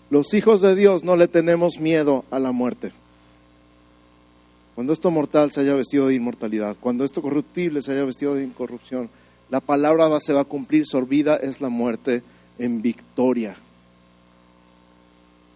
Los 0.09 0.33
hijos 0.33 0.61
de 0.61 0.73
Dios 0.73 1.03
no 1.03 1.15
le 1.15 1.27
tenemos 1.27 1.79
miedo 1.79 2.25
a 2.31 2.39
la 2.39 2.51
muerte. 2.51 2.91
Cuando 4.73 4.93
esto 4.93 5.11
mortal 5.11 5.51
se 5.51 5.61
haya 5.61 5.75
vestido 5.75 6.07
de 6.07 6.15
inmortalidad, 6.15 6.75
cuando 6.79 7.05
esto 7.05 7.21
corruptible 7.21 7.83
se 7.83 7.91
haya 7.91 8.03
vestido 8.03 8.33
de 8.33 8.43
incorrupción, 8.43 9.11
la 9.51 9.59
palabra 9.59 10.09
se 10.19 10.33
va 10.33 10.41
a 10.41 10.45
cumplir, 10.45 10.87
sorbida 10.87 11.35
es 11.35 11.61
la 11.61 11.69
muerte 11.69 12.23
en 12.57 12.81
victoria. 12.81 13.55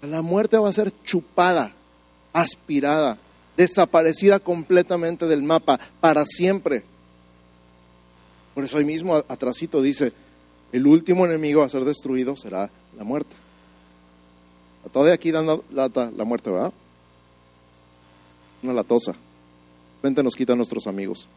La 0.03 0.21
muerte 0.21 0.59
va 0.59 0.69
a 0.69 0.73
ser 0.73 0.93
chupada, 1.03 1.73
aspirada, 2.33 3.17
desaparecida 3.57 4.37
completamente 4.37 5.25
del 5.25 5.41
mapa 5.41 5.79
para 5.99 6.23
siempre. 6.27 6.83
Por 8.53 8.63
eso 8.63 8.77
ahí 8.77 8.85
mismo 8.85 9.15
atrásito 9.15 9.81
dice, 9.81 10.13
el 10.71 10.87
último 10.87 11.25
enemigo 11.25 11.63
a 11.63 11.69
ser 11.69 11.85
destruido 11.85 12.35
será 12.35 12.69
la 12.97 13.03
muerte. 13.03 13.35
Todavía 14.91 15.13
aquí 15.13 15.31
dando 15.31 15.63
lata 15.71 16.11
la 16.15 16.23
muerte, 16.23 16.51
¿verdad? 16.51 16.73
Una 18.61 18.73
latosa. 18.73 19.11
De 19.13 19.17
repente 20.09 20.23
nos 20.23 20.35
quita 20.35 20.53
a 20.53 20.55
nuestros 20.55 20.87
amigos. 20.87 21.27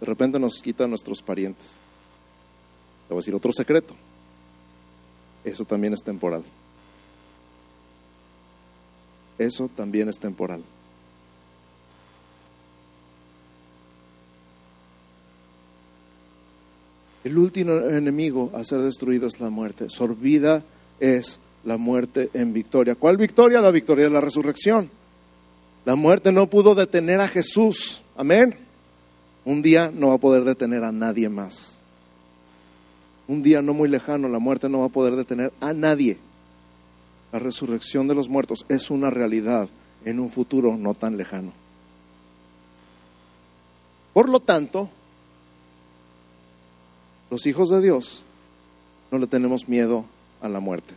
De 0.00 0.06
repente 0.06 0.38
nos 0.38 0.60
quita 0.62 0.84
a 0.84 0.86
nuestros 0.88 1.22
parientes. 1.22 1.76
Te 3.06 3.14
voy 3.14 3.18
a 3.18 3.20
decir 3.20 3.34
otro 3.34 3.52
secreto. 3.52 3.94
Eso 5.44 5.64
también 5.64 5.92
es 5.92 6.02
temporal. 6.02 6.42
Eso 9.38 9.68
también 9.68 10.08
es 10.08 10.18
temporal. 10.18 10.62
El 17.28 17.36
último 17.36 17.74
enemigo 17.74 18.50
a 18.54 18.64
ser 18.64 18.80
destruido 18.80 19.26
es 19.26 19.38
la 19.38 19.50
muerte. 19.50 19.90
Sorbida 19.90 20.64
es 20.98 21.38
la 21.62 21.76
muerte 21.76 22.30
en 22.32 22.54
victoria. 22.54 22.94
¿Cuál 22.94 23.18
victoria? 23.18 23.60
La 23.60 23.70
victoria 23.70 24.06
de 24.06 24.10
la 24.10 24.22
resurrección. 24.22 24.88
La 25.84 25.94
muerte 25.94 26.32
no 26.32 26.46
pudo 26.46 26.74
detener 26.74 27.20
a 27.20 27.28
Jesús. 27.28 28.00
Amén. 28.16 28.54
Un 29.44 29.60
día 29.60 29.92
no 29.94 30.08
va 30.08 30.14
a 30.14 30.18
poder 30.18 30.44
detener 30.44 30.82
a 30.84 30.90
nadie 30.90 31.28
más. 31.28 31.82
Un 33.26 33.42
día 33.42 33.60
no 33.60 33.74
muy 33.74 33.90
lejano, 33.90 34.26
la 34.30 34.38
muerte 34.38 34.70
no 34.70 34.80
va 34.80 34.86
a 34.86 34.88
poder 34.88 35.14
detener 35.14 35.52
a 35.60 35.74
nadie. 35.74 36.16
La 37.30 37.40
resurrección 37.40 38.08
de 38.08 38.14
los 38.14 38.30
muertos 38.30 38.64
es 38.70 38.90
una 38.90 39.10
realidad 39.10 39.68
en 40.06 40.18
un 40.18 40.30
futuro 40.30 40.78
no 40.78 40.94
tan 40.94 41.18
lejano. 41.18 41.52
Por 44.14 44.30
lo 44.30 44.40
tanto, 44.40 44.88
los 47.30 47.46
hijos 47.46 47.68
de 47.70 47.80
Dios 47.80 48.22
no 49.10 49.18
le 49.18 49.26
tenemos 49.26 49.68
miedo 49.68 50.04
a 50.40 50.48
la 50.48 50.60
muerte. 50.60 50.94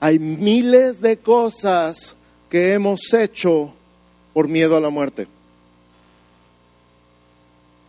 Hay 0.00 0.18
miles 0.18 1.00
de 1.00 1.18
cosas 1.18 2.16
que 2.48 2.72
hemos 2.72 3.12
hecho 3.12 3.72
por 4.32 4.48
miedo 4.48 4.76
a 4.76 4.80
la 4.80 4.90
muerte. 4.90 5.26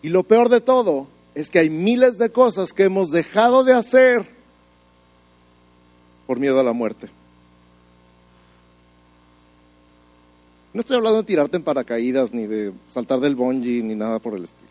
Y 0.02 0.10
lo 0.10 0.24
peor 0.24 0.50
de 0.50 0.62
todo 0.62 1.08
es 1.36 1.50
que 1.50 1.60
hay 1.60 1.70
miles 1.70 2.18
de 2.18 2.32
cosas 2.32 2.74
que 2.74 2.84
hemos 2.84 3.10
dejado 3.10 3.64
de 3.64 3.74
hacer 3.74 4.26
por 6.28 6.40
miedo 6.40 6.60
a 6.60 6.64
la 6.64 6.74
muerte. 6.74 7.10
No 10.74 10.80
estoy 10.80 10.98
hablando 10.98 11.22
de 11.22 11.28
tirarte 11.28 11.58
en 11.58 11.64
paracaídas, 11.64 12.34
ni 12.34 12.48
de 12.48 12.72
saltar 12.90 13.20
del 13.20 13.36
bungee, 13.36 13.84
ni 13.84 13.96
nada 13.96 14.20
por 14.20 14.36
el 14.36 14.46
estilo. 14.46 14.71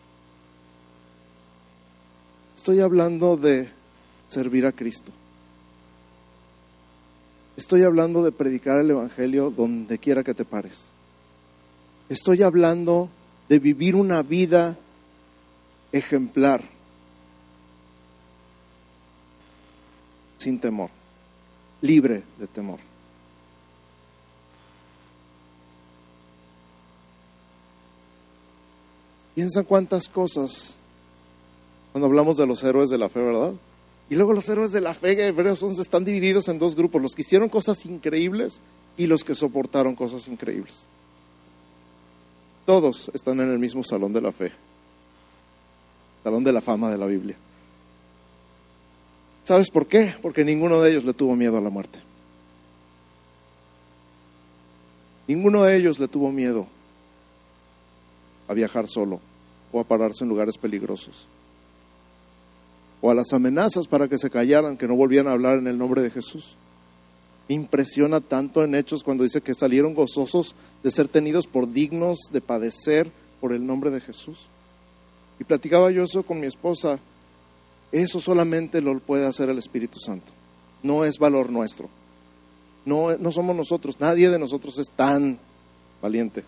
Estoy 2.61 2.79
hablando 2.79 3.37
de 3.37 3.71
servir 4.29 4.67
a 4.67 4.71
Cristo. 4.71 5.11
Estoy 7.57 7.81
hablando 7.81 8.23
de 8.23 8.31
predicar 8.31 8.77
el 8.77 8.91
Evangelio 8.91 9.49
donde 9.49 9.97
quiera 9.97 10.23
que 10.23 10.35
te 10.35 10.45
pares. 10.45 10.91
Estoy 12.07 12.43
hablando 12.43 13.09
de 13.49 13.57
vivir 13.57 13.95
una 13.95 14.21
vida 14.21 14.77
ejemplar, 15.91 16.61
sin 20.37 20.59
temor, 20.59 20.91
libre 21.81 22.21
de 22.37 22.45
temor. 22.45 22.79
Piensa 29.33 29.63
cuántas 29.63 30.07
cosas 30.07 30.77
cuando 31.91 32.07
hablamos 32.07 32.37
de 32.37 32.45
los 32.45 32.63
héroes 32.63 32.89
de 32.89 32.97
la 32.97 33.09
fe, 33.09 33.21
¿verdad? 33.21 33.53
Y 34.09 34.15
luego 34.15 34.33
los 34.33 34.47
héroes 34.49 34.71
de 34.71 34.81
la 34.81 34.93
fe, 34.93 35.27
hebreos 35.27 35.63
están 35.79 36.05
divididos 36.05 36.47
en 36.47 36.59
dos 36.59 36.75
grupos, 36.75 37.01
los 37.01 37.13
que 37.13 37.21
hicieron 37.21 37.49
cosas 37.49 37.85
increíbles 37.85 38.61
y 38.97 39.07
los 39.07 39.23
que 39.23 39.35
soportaron 39.35 39.95
cosas 39.95 40.27
increíbles. 40.27 40.85
Todos 42.65 43.09
están 43.13 43.39
en 43.39 43.51
el 43.51 43.59
mismo 43.59 43.83
salón 43.83 44.13
de 44.13 44.21
la 44.21 44.31
fe, 44.31 44.51
salón 46.23 46.43
de 46.43 46.53
la 46.53 46.61
fama 46.61 46.89
de 46.89 46.97
la 46.97 47.05
Biblia. 47.05 47.35
¿Sabes 49.43 49.69
por 49.69 49.87
qué? 49.87 50.15
Porque 50.21 50.45
ninguno 50.45 50.81
de 50.81 50.91
ellos 50.91 51.03
le 51.03 51.13
tuvo 51.13 51.35
miedo 51.35 51.57
a 51.57 51.61
la 51.61 51.69
muerte. 51.69 51.99
Ninguno 55.27 55.63
de 55.63 55.75
ellos 55.77 55.99
le 55.99 56.07
tuvo 56.07 56.31
miedo 56.31 56.67
a 58.47 58.53
viajar 58.53 58.87
solo 58.87 59.19
o 59.71 59.79
a 59.79 59.83
pararse 59.83 60.23
en 60.23 60.29
lugares 60.29 60.57
peligrosos 60.57 61.27
o 63.01 63.09
a 63.09 63.15
las 63.15 63.33
amenazas 63.33 63.87
para 63.87 64.07
que 64.07 64.17
se 64.17 64.29
callaran, 64.29 64.77
que 64.77 64.87
no 64.87 64.95
volvieran 64.95 65.27
a 65.27 65.33
hablar 65.33 65.57
en 65.57 65.67
el 65.67 65.77
nombre 65.77 66.01
de 66.01 66.11
Jesús. 66.11 66.55
impresiona 67.47 68.21
tanto 68.21 68.63
en 68.63 68.75
Hechos 68.75 69.03
cuando 69.03 69.23
dice 69.23 69.41
que 69.41 69.53
salieron 69.53 69.93
gozosos 69.93 70.55
de 70.83 70.91
ser 70.91 71.09
tenidos 71.09 71.47
por 71.47 71.69
dignos 71.69 72.17
de 72.31 72.39
padecer 72.39 73.11
por 73.41 73.51
el 73.51 73.65
nombre 73.65 73.89
de 73.89 73.99
Jesús. 73.99 74.45
Y 75.37 75.43
platicaba 75.43 75.91
yo 75.91 76.03
eso 76.03 76.23
con 76.23 76.39
mi 76.39 76.45
esposa. 76.45 76.99
Eso 77.91 78.21
solamente 78.21 78.79
lo 78.79 78.97
puede 78.99 79.25
hacer 79.25 79.49
el 79.49 79.57
Espíritu 79.57 79.99
Santo. 79.99 80.31
No 80.81 81.03
es 81.03 81.17
valor 81.17 81.49
nuestro. 81.49 81.89
No, 82.85 83.17
no 83.17 83.31
somos 83.31 83.55
nosotros. 83.55 83.99
Nadie 83.99 84.29
de 84.29 84.39
nosotros 84.39 84.79
es 84.79 84.89
tan 84.91 85.37
valiente. 86.01 86.43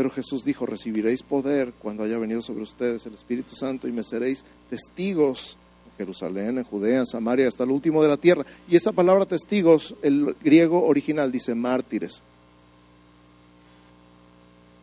Pero 0.00 0.08
Jesús 0.08 0.46
dijo, 0.46 0.64
recibiréis 0.64 1.22
poder 1.22 1.74
cuando 1.78 2.04
haya 2.04 2.16
venido 2.16 2.40
sobre 2.40 2.62
ustedes 2.62 3.04
el 3.04 3.12
Espíritu 3.12 3.54
Santo 3.54 3.86
y 3.86 3.92
me 3.92 4.02
seréis 4.02 4.46
testigos 4.70 5.58
en 5.84 5.98
Jerusalén, 5.98 6.56
en 6.56 6.64
Judea, 6.64 7.00
en 7.00 7.06
Samaria, 7.06 7.46
hasta 7.46 7.64
el 7.64 7.70
último 7.70 8.02
de 8.02 8.08
la 8.08 8.16
tierra. 8.16 8.46
Y 8.66 8.76
esa 8.76 8.92
palabra 8.92 9.26
testigos, 9.26 9.94
el 10.00 10.34
griego 10.42 10.86
original 10.86 11.30
dice 11.30 11.54
mártires. 11.54 12.22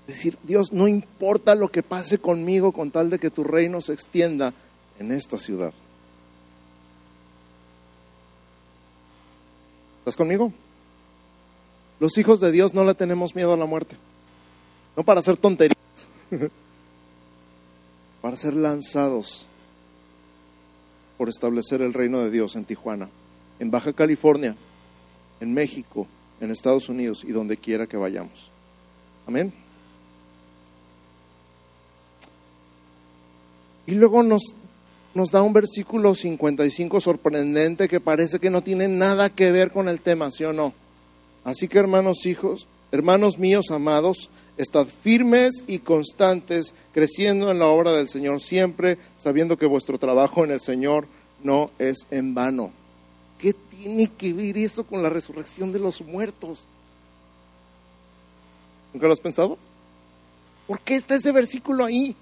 Es 0.07 0.17
decir, 0.17 0.37
Dios, 0.43 0.71
no 0.71 0.87
importa 0.87 1.55
lo 1.55 1.69
que 1.69 1.81
pase 1.81 2.19
conmigo 2.19 2.71
con 2.71 2.91
tal 2.91 3.09
de 3.09 3.17
que 3.17 3.31
tu 3.31 3.43
reino 3.43 3.81
se 3.81 3.93
extienda 3.93 4.53
en 4.99 5.11
esta 5.11 5.39
ciudad. 5.39 5.73
¿Estás 9.97 10.15
conmigo? 10.15 10.53
Los 11.99 12.19
hijos 12.19 12.39
de 12.39 12.51
Dios 12.51 12.75
no 12.75 12.85
le 12.85 12.93
tenemos 12.93 13.33
miedo 13.33 13.51
a 13.53 13.57
la 13.57 13.65
muerte 13.65 13.97
no 14.97 15.03
para 15.03 15.19
hacer 15.19 15.37
tonterías, 15.37 15.77
para 18.21 18.35
ser 18.35 18.55
lanzados 18.55 19.45
por 21.19 21.29
establecer 21.29 21.81
el 21.83 21.93
reino 21.93 22.19
de 22.19 22.31
Dios 22.31 22.55
en 22.55 22.65
Tijuana, 22.65 23.07
en 23.59 23.69
Baja 23.69 23.93
California, 23.93 24.55
en 25.39 25.53
México, 25.53 26.07
en 26.41 26.49
Estados 26.49 26.89
Unidos 26.89 27.23
y 27.23 27.31
donde 27.31 27.57
quiera 27.57 27.85
que 27.85 27.95
vayamos. 27.95 28.49
Amén. 29.27 29.53
Y 33.85 33.91
luego 33.91 34.23
nos, 34.23 34.41
nos 35.13 35.31
da 35.31 35.43
un 35.43 35.53
versículo 35.53 36.15
55 36.15 37.01
sorprendente 37.01 37.87
que 37.87 37.99
parece 37.99 38.39
que 38.39 38.49
no 38.49 38.61
tiene 38.61 38.87
nada 38.87 39.29
que 39.29 39.51
ver 39.51 39.71
con 39.71 39.89
el 39.89 40.01
tema, 40.01 40.31
¿sí 40.31 40.43
o 40.43 40.53
no? 40.53 40.73
Así 41.43 41.67
que 41.67 41.77
hermanos 41.77 42.25
hijos, 42.25 42.67
hermanos 42.91 43.37
míos 43.37 43.71
amados, 43.71 44.29
estad 44.57 44.87
firmes 44.87 45.63
y 45.67 45.79
constantes, 45.79 46.73
creciendo 46.93 47.51
en 47.51 47.59
la 47.59 47.67
obra 47.67 47.91
del 47.91 48.09
Señor 48.09 48.41
siempre, 48.41 48.97
sabiendo 49.17 49.57
que 49.57 49.65
vuestro 49.65 49.97
trabajo 49.97 50.43
en 50.43 50.51
el 50.51 50.61
Señor 50.61 51.07
no 51.43 51.69
es 51.79 52.07
en 52.11 52.33
vano. 52.33 52.71
¿Qué 53.39 53.53
tiene 53.53 54.07
que 54.07 54.33
ver 54.33 54.57
eso 54.57 54.83
con 54.83 55.03
la 55.03 55.09
resurrección 55.09 55.71
de 55.71 55.79
los 55.79 56.01
muertos? 56.01 56.65
¿Nunca 58.93 59.07
lo 59.07 59.13
has 59.13 59.19
pensado? 59.19 59.57
¿Por 60.65 60.79
qué 60.81 60.95
está 60.95 61.15
ese 61.15 61.31
versículo 61.31 61.85
ahí? 61.85 62.15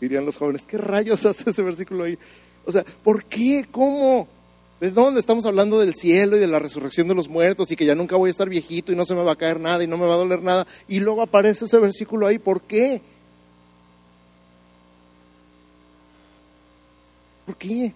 Dirían 0.00 0.24
los 0.24 0.38
jóvenes, 0.38 0.64
¿qué 0.64 0.78
rayos 0.78 1.24
hace 1.26 1.50
ese 1.50 1.62
versículo 1.62 2.04
ahí? 2.04 2.18
O 2.64 2.72
sea, 2.72 2.84
¿por 3.04 3.24
qué? 3.24 3.66
¿Cómo? 3.70 4.26
¿De 4.80 4.90
dónde 4.90 5.20
estamos 5.20 5.44
hablando 5.44 5.78
del 5.78 5.94
cielo 5.94 6.38
y 6.38 6.40
de 6.40 6.46
la 6.46 6.58
resurrección 6.58 7.06
de 7.06 7.14
los 7.14 7.28
muertos 7.28 7.70
y 7.70 7.76
que 7.76 7.84
ya 7.84 7.94
nunca 7.94 8.16
voy 8.16 8.28
a 8.28 8.30
estar 8.30 8.48
viejito 8.48 8.92
y 8.92 8.96
no 8.96 9.04
se 9.04 9.14
me 9.14 9.22
va 9.22 9.32
a 9.32 9.36
caer 9.36 9.60
nada 9.60 9.84
y 9.84 9.86
no 9.86 9.98
me 9.98 10.06
va 10.06 10.14
a 10.14 10.18
doler 10.18 10.42
nada? 10.42 10.66
Y 10.88 11.00
luego 11.00 11.20
aparece 11.20 11.66
ese 11.66 11.78
versículo 11.78 12.26
ahí, 12.26 12.38
¿por 12.38 12.62
qué? 12.62 13.02
¿Por 17.44 17.56
qué? 17.56 17.92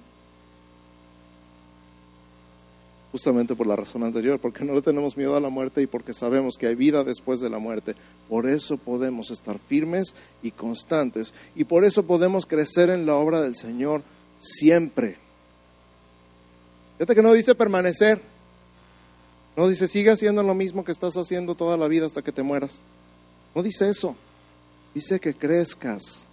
Justamente 3.13 3.55
por 3.55 3.67
la 3.67 3.77
razón 3.77 4.03
anterior, 4.03 4.39
porque 4.39 4.65
no 4.65 4.75
le 4.75 4.83
tenemos 4.83 5.17
miedo 5.17 5.37
a 5.37 5.41
la 5.41 5.49
muerte 5.49 5.81
y 5.81 5.87
porque 5.87 6.13
sabemos 6.13 6.57
que 6.59 6.67
hay 6.67 6.75
vida 6.75 7.03
después 7.03 7.41
de 7.41 7.49
la 7.49 7.59
muerte. 7.59 7.95
Por 8.29 8.47
eso 8.47 8.77
podemos 8.77 9.31
estar 9.31 9.59
firmes 9.59 10.15
y 10.43 10.51
constantes 10.51 11.33
y 11.57 11.65
por 11.65 11.85
eso 11.85 12.03
podemos 12.03 12.45
crecer 12.45 12.91
en 12.91 13.07
la 13.07 13.15
obra 13.15 13.41
del 13.41 13.57
Señor 13.57 14.03
siempre. 14.41 15.24
Fíjate 16.99 17.15
que 17.15 17.23
no 17.23 17.33
dice 17.33 17.55
permanecer, 17.55 18.21
no 19.57 19.69
dice 19.69 19.89
sigue 19.89 20.11
haciendo 20.11 20.43
lo 20.43 20.55
mismo 20.55 20.85
que 20.85 20.93
estás 20.93 21.17
haciendo 21.17 21.55
toda 21.55 21.77
la 21.77 21.89
vida 21.89 22.07
hasta 22.07 22.23
que 22.23 22.33
te 22.33 22.43
mueras. 22.43 22.81
No 23.55 23.63
dice 23.63 23.89
eso, 23.89 24.17
dice 24.95 25.21
que 25.21 25.35
crezcas 25.35 26.29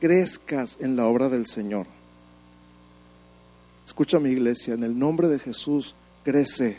crezcas 0.00 0.76
en 0.80 0.96
la 0.96 1.06
obra 1.06 1.28
del 1.28 1.46
Señor. 1.46 1.86
Escucha 3.84 4.18
mi 4.18 4.30
iglesia, 4.30 4.74
en 4.74 4.82
el 4.82 4.98
nombre 4.98 5.28
de 5.28 5.38
Jesús, 5.38 5.94
crece. 6.24 6.76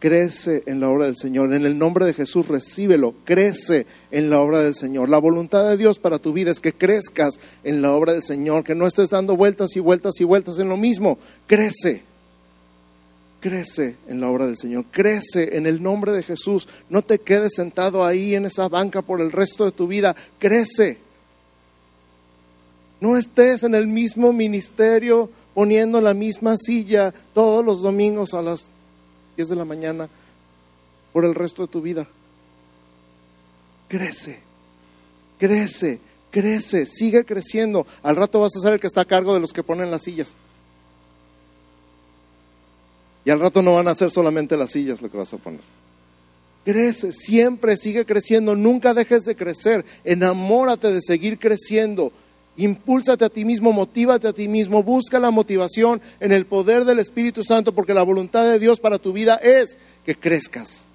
Crece 0.00 0.62
en 0.64 0.80
la 0.80 0.88
obra 0.88 1.04
del 1.04 1.16
Señor. 1.16 1.52
En 1.52 1.66
el 1.66 1.78
nombre 1.78 2.06
de 2.06 2.14
Jesús, 2.14 2.48
recíbelo. 2.48 3.14
Crece 3.24 3.86
en 4.10 4.30
la 4.30 4.40
obra 4.40 4.60
del 4.60 4.74
Señor. 4.74 5.10
La 5.10 5.18
voluntad 5.18 5.68
de 5.68 5.76
Dios 5.76 5.98
para 5.98 6.18
tu 6.18 6.32
vida 6.32 6.50
es 6.50 6.60
que 6.60 6.72
crezcas 6.72 7.38
en 7.64 7.82
la 7.82 7.92
obra 7.92 8.14
del 8.14 8.22
Señor, 8.22 8.64
que 8.64 8.74
no 8.74 8.86
estés 8.86 9.10
dando 9.10 9.36
vueltas 9.36 9.76
y 9.76 9.80
vueltas 9.80 10.18
y 10.18 10.24
vueltas 10.24 10.58
en 10.58 10.70
lo 10.70 10.78
mismo. 10.78 11.18
Crece. 11.46 12.02
Crece 13.40 13.96
en 14.08 14.22
la 14.22 14.30
obra 14.30 14.46
del 14.46 14.56
Señor, 14.56 14.86
crece 14.90 15.56
en 15.56 15.66
el 15.66 15.82
nombre 15.82 16.12
de 16.12 16.22
Jesús. 16.22 16.66
No 16.88 17.02
te 17.02 17.18
quedes 17.18 17.52
sentado 17.54 18.04
ahí 18.04 18.34
en 18.34 18.46
esa 18.46 18.68
banca 18.68 19.02
por 19.02 19.20
el 19.20 19.30
resto 19.30 19.66
de 19.66 19.72
tu 19.72 19.86
vida. 19.86 20.16
Crece. 20.38 20.96
No 23.02 23.18
estés 23.18 23.64
en 23.64 23.74
el 23.74 23.86
mismo 23.86 24.32
ministerio 24.32 25.30
poniendo 25.52 26.00
la 26.00 26.14
misma 26.14 26.56
silla 26.56 27.12
todos 27.34 27.62
los 27.62 27.82
domingos 27.82 28.32
a 28.32 28.40
las 28.40 28.70
10 29.36 29.48
de 29.48 29.56
la 29.56 29.64
mañana 29.64 30.08
por 31.12 31.24
el 31.24 31.34
resto 31.34 31.62
de 31.62 31.68
tu 31.68 31.80
vida. 31.80 32.06
Crece, 33.88 34.38
crece, 35.38 35.98
crece, 36.30 36.86
sigue 36.86 37.24
creciendo. 37.24 37.86
Al 38.02 38.16
rato 38.16 38.40
vas 38.40 38.56
a 38.56 38.60
ser 38.60 38.74
el 38.74 38.80
que 38.80 38.86
está 38.86 39.02
a 39.02 39.06
cargo 39.06 39.34
de 39.34 39.40
los 39.40 39.52
que 39.52 39.62
ponen 39.62 39.90
las 39.90 40.02
sillas. 40.02 40.36
Y 43.24 43.30
al 43.30 43.40
rato 43.40 43.62
no 43.62 43.74
van 43.74 43.88
a 43.88 43.94
ser 43.94 44.10
solamente 44.10 44.56
las 44.56 44.70
sillas 44.70 45.02
lo 45.02 45.10
que 45.10 45.18
vas 45.18 45.32
a 45.34 45.38
poner. 45.38 45.60
Crece, 46.64 47.12
siempre 47.12 47.76
sigue 47.76 48.04
creciendo, 48.04 48.54
nunca 48.54 48.94
dejes 48.94 49.24
de 49.24 49.34
crecer, 49.34 49.84
enamórate 50.04 50.92
de 50.92 51.00
seguir 51.00 51.38
creciendo. 51.38 52.12
Impúlsate 52.60 53.24
a 53.24 53.30
ti 53.30 53.46
mismo, 53.46 53.72
motívate 53.72 54.28
a 54.28 54.34
ti 54.34 54.46
mismo, 54.46 54.82
busca 54.82 55.18
la 55.18 55.30
motivación 55.30 55.98
en 56.20 56.30
el 56.30 56.44
poder 56.44 56.84
del 56.84 56.98
Espíritu 56.98 57.42
Santo, 57.42 57.72
porque 57.72 57.94
la 57.94 58.02
voluntad 58.02 58.44
de 58.44 58.58
Dios 58.58 58.80
para 58.80 58.98
tu 58.98 59.14
vida 59.14 59.36
es 59.36 59.78
que 60.04 60.14
crezcas. 60.14 60.86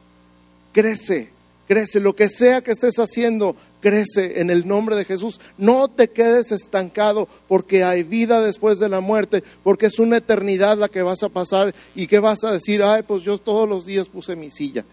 Crece, 0.73 1.30
crece, 1.67 1.99
lo 1.99 2.15
que 2.15 2.30
sea 2.30 2.62
que 2.62 2.69
estés 2.69 2.99
haciendo, 2.99 3.56
crece 3.82 4.41
en 4.41 4.51
el 4.51 4.67
nombre 4.67 4.95
de 4.95 5.06
Jesús. 5.06 5.41
No 5.58 5.88
te 5.88 6.12
quedes 6.12 6.51
estancado 6.51 7.28
porque 7.47 7.84
hay 7.84 8.04
vida 8.04 8.41
después 8.41 8.78
de 8.78 8.89
la 8.89 8.99
muerte, 8.99 9.43
porque 9.63 9.88
es 9.88 9.97
una 9.97 10.17
eternidad 10.17 10.78
la 10.78 10.89
que 10.89 11.01
vas 11.01 11.23
a 11.23 11.30
pasar 11.30 11.73
y 11.95 12.06
que 12.06 12.19
vas 12.19 12.43
a 12.43 12.51
decir, 12.51 12.84
ay, 12.84 13.01
pues 13.01 13.23
yo 13.23 13.39
todos 13.39 13.67
los 13.67 13.88
días 13.88 14.08
puse 14.08 14.36
mi 14.36 14.51
silla 14.51 14.86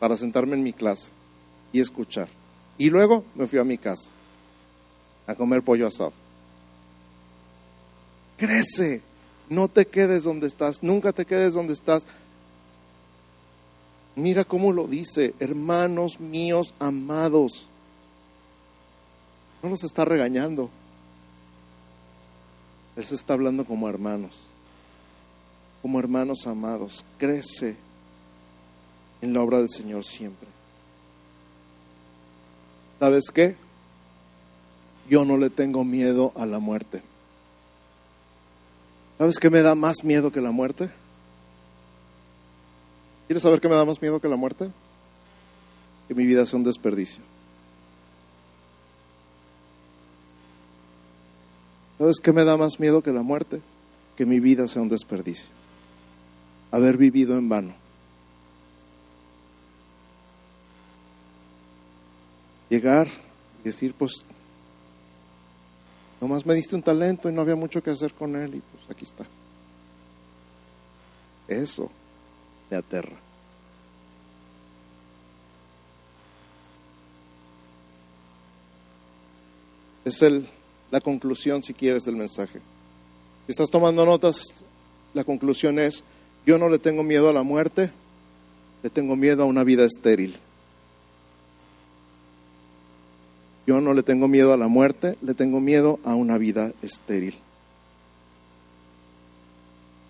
para 0.00 0.16
sentarme 0.16 0.56
en 0.56 0.64
mi 0.64 0.72
clase 0.72 1.10
y 1.72 1.78
escuchar. 1.78 2.26
Y 2.78 2.90
luego 2.90 3.22
me 3.36 3.46
fui 3.46 3.60
a 3.60 3.64
mi 3.64 3.78
casa 3.78 4.10
a 5.26 5.34
comer 5.34 5.62
pollo 5.62 5.86
asado. 5.86 6.12
Crece, 8.36 9.00
no 9.48 9.68
te 9.68 9.86
quedes 9.86 10.24
donde 10.24 10.46
estás, 10.46 10.82
nunca 10.82 11.12
te 11.12 11.24
quedes 11.24 11.54
donde 11.54 11.74
estás. 11.74 12.06
Mira 14.14 14.44
cómo 14.44 14.72
lo 14.72 14.86
dice, 14.86 15.34
hermanos 15.40 16.20
míos 16.20 16.72
amados. 16.78 17.68
No 19.62 19.70
los 19.70 19.84
está 19.84 20.04
regañando. 20.04 20.70
Él 22.96 23.04
se 23.04 23.14
está 23.14 23.34
hablando 23.34 23.64
como 23.64 23.88
hermanos, 23.88 24.38
como 25.82 25.98
hermanos 25.98 26.46
amados. 26.46 27.04
Crece 27.18 27.76
en 29.20 29.34
la 29.34 29.42
obra 29.42 29.58
del 29.58 29.70
Señor 29.70 30.04
siempre. 30.04 30.48
¿Sabes 32.98 33.24
qué? 33.32 33.56
Yo 35.08 35.24
no 35.24 35.36
le 35.36 35.50
tengo 35.50 35.84
miedo 35.84 36.32
a 36.36 36.46
la 36.46 36.58
muerte. 36.58 37.02
¿Sabes 39.18 39.38
qué 39.38 39.50
me 39.50 39.62
da 39.62 39.74
más 39.74 40.04
miedo 40.04 40.30
que 40.30 40.40
la 40.40 40.50
muerte? 40.50 40.90
¿Quieres 43.26 43.42
saber 43.42 43.60
qué 43.60 43.68
me 43.68 43.74
da 43.74 43.84
más 43.84 44.00
miedo 44.00 44.20
que 44.20 44.28
la 44.28 44.36
muerte? 44.36 44.70
Que 46.06 46.14
mi 46.14 46.26
vida 46.26 46.44
sea 46.46 46.58
un 46.58 46.64
desperdicio. 46.64 47.22
¿Sabes 51.98 52.18
qué 52.22 52.32
me 52.32 52.44
da 52.44 52.56
más 52.56 52.78
miedo 52.78 53.02
que 53.02 53.12
la 53.12 53.22
muerte? 53.22 53.60
Que 54.16 54.26
mi 54.26 54.38
vida 54.38 54.68
sea 54.68 54.82
un 54.82 54.88
desperdicio. 54.88 55.48
Haber 56.70 56.98
vivido 56.98 57.38
en 57.38 57.48
vano. 57.48 57.74
Llegar 62.68 63.08
y 63.62 63.64
decir, 63.64 63.94
pues 63.94 64.24
Nomás 66.20 66.46
me 66.46 66.54
diste 66.54 66.74
un 66.74 66.82
talento 66.82 67.28
y 67.28 67.32
no 67.32 67.42
había 67.42 67.56
mucho 67.56 67.82
que 67.82 67.90
hacer 67.90 68.12
con 68.14 68.36
él 68.36 68.54
y 68.54 68.60
pues 68.60 68.90
aquí 68.90 69.04
está. 69.04 69.24
Eso 71.48 71.90
me 72.70 72.76
aterra. 72.76 73.16
Es 80.04 80.22
el, 80.22 80.48
la 80.90 81.00
conclusión, 81.00 81.62
si 81.62 81.74
quieres, 81.74 82.04
del 82.04 82.16
mensaje. 82.16 82.60
Si 83.46 83.52
estás 83.52 83.70
tomando 83.70 84.06
notas, 84.06 84.44
la 85.14 85.24
conclusión 85.24 85.78
es, 85.78 86.04
yo 86.46 86.58
no 86.58 86.68
le 86.68 86.78
tengo 86.78 87.02
miedo 87.02 87.28
a 87.28 87.32
la 87.32 87.42
muerte, 87.42 87.90
le 88.82 88.90
tengo 88.90 89.16
miedo 89.16 89.42
a 89.42 89.46
una 89.46 89.64
vida 89.64 89.84
estéril. 89.84 90.36
Yo 93.66 93.80
no 93.80 93.94
le 93.94 94.02
tengo 94.02 94.28
miedo 94.28 94.52
a 94.52 94.56
la 94.56 94.68
muerte, 94.68 95.16
le 95.22 95.34
tengo 95.34 95.60
miedo 95.60 95.98
a 96.04 96.14
una 96.14 96.38
vida 96.38 96.72
estéril. 96.82 97.34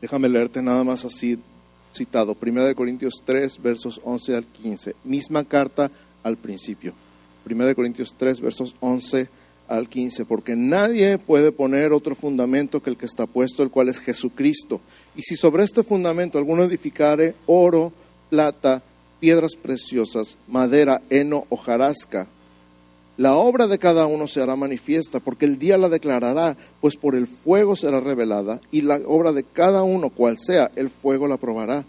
Déjame 0.01 0.29
leerte 0.29 0.61
nada 0.61 0.85
más 0.85 1.05
así 1.05 1.39
citado. 1.95 2.37
1 2.41 2.75
Corintios 2.75 3.23
3, 3.25 3.63
versos 3.63 4.01
11 4.05 4.37
al 4.37 4.45
15. 4.45 4.95
Misma 5.05 5.45
carta 5.45 5.91
al 6.23 6.37
principio. 6.37 6.93
1 7.49 7.75
Corintios 7.75 8.15
3, 8.17 8.41
versos 8.41 8.75
11 8.81 9.29
al 9.69 9.89
15. 9.89 10.27
Porque 10.27 10.55
nadie 10.55 11.17
puede 11.17 11.51
poner 11.51 11.93
otro 11.93 12.15
fundamento 12.15 12.83
que 12.83 12.91
el 12.91 12.99
que 12.99 13.07
está 13.07 13.27
puesto, 13.27 13.63
el 13.63 13.71
cual 13.71 13.89
es 13.89 14.01
Jesucristo. 14.01 14.81
Y 15.17 15.23
si 15.23 15.35
sobre 15.35 15.65
este 15.65 15.83
fundamento 15.83 16.37
alguno 16.37 16.63
edificare 16.63 17.35
oro, 17.47 17.91
plata, 18.29 18.83
piedras 19.19 19.57
preciosas, 19.57 20.37
madera, 20.47 21.01
heno 21.09 21.47
o 21.49 21.57
jarasca, 21.57 22.27
la 23.19 23.37
obra 23.37 23.67
de 23.67 23.79
cada 23.79 24.07
uno 24.07 24.29
se 24.29 24.43
hará 24.43 24.57
manifiesta, 24.57 25.21
porque 25.21 25.47
el 25.47 25.59
día 25.59 25.79
la 25.79 25.89
declarará, 25.89 26.57
pues 26.83 26.97
por 26.97 27.15
el 27.15 27.27
fuego 27.27 27.75
será 27.75 28.01
revelada, 28.01 28.61
y 28.71 28.83
la 28.83 29.01
obra 29.07 29.33
de 29.33 29.43
cada 29.43 29.83
uno, 29.85 30.11
cual 30.11 30.37
sea, 30.39 30.71
el 30.77 30.91
fuego 30.91 31.27
la 31.27 31.39
probará. 31.39 31.85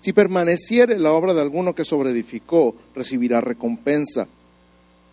Si 0.00 0.12
permaneciere 0.12 0.98
la 0.98 1.12
obra 1.12 1.34
de 1.34 1.40
alguno 1.40 1.74
que 1.74 1.84
sobreedificó, 1.84 2.74
recibirá 2.94 3.40
recompensa. 3.40 4.26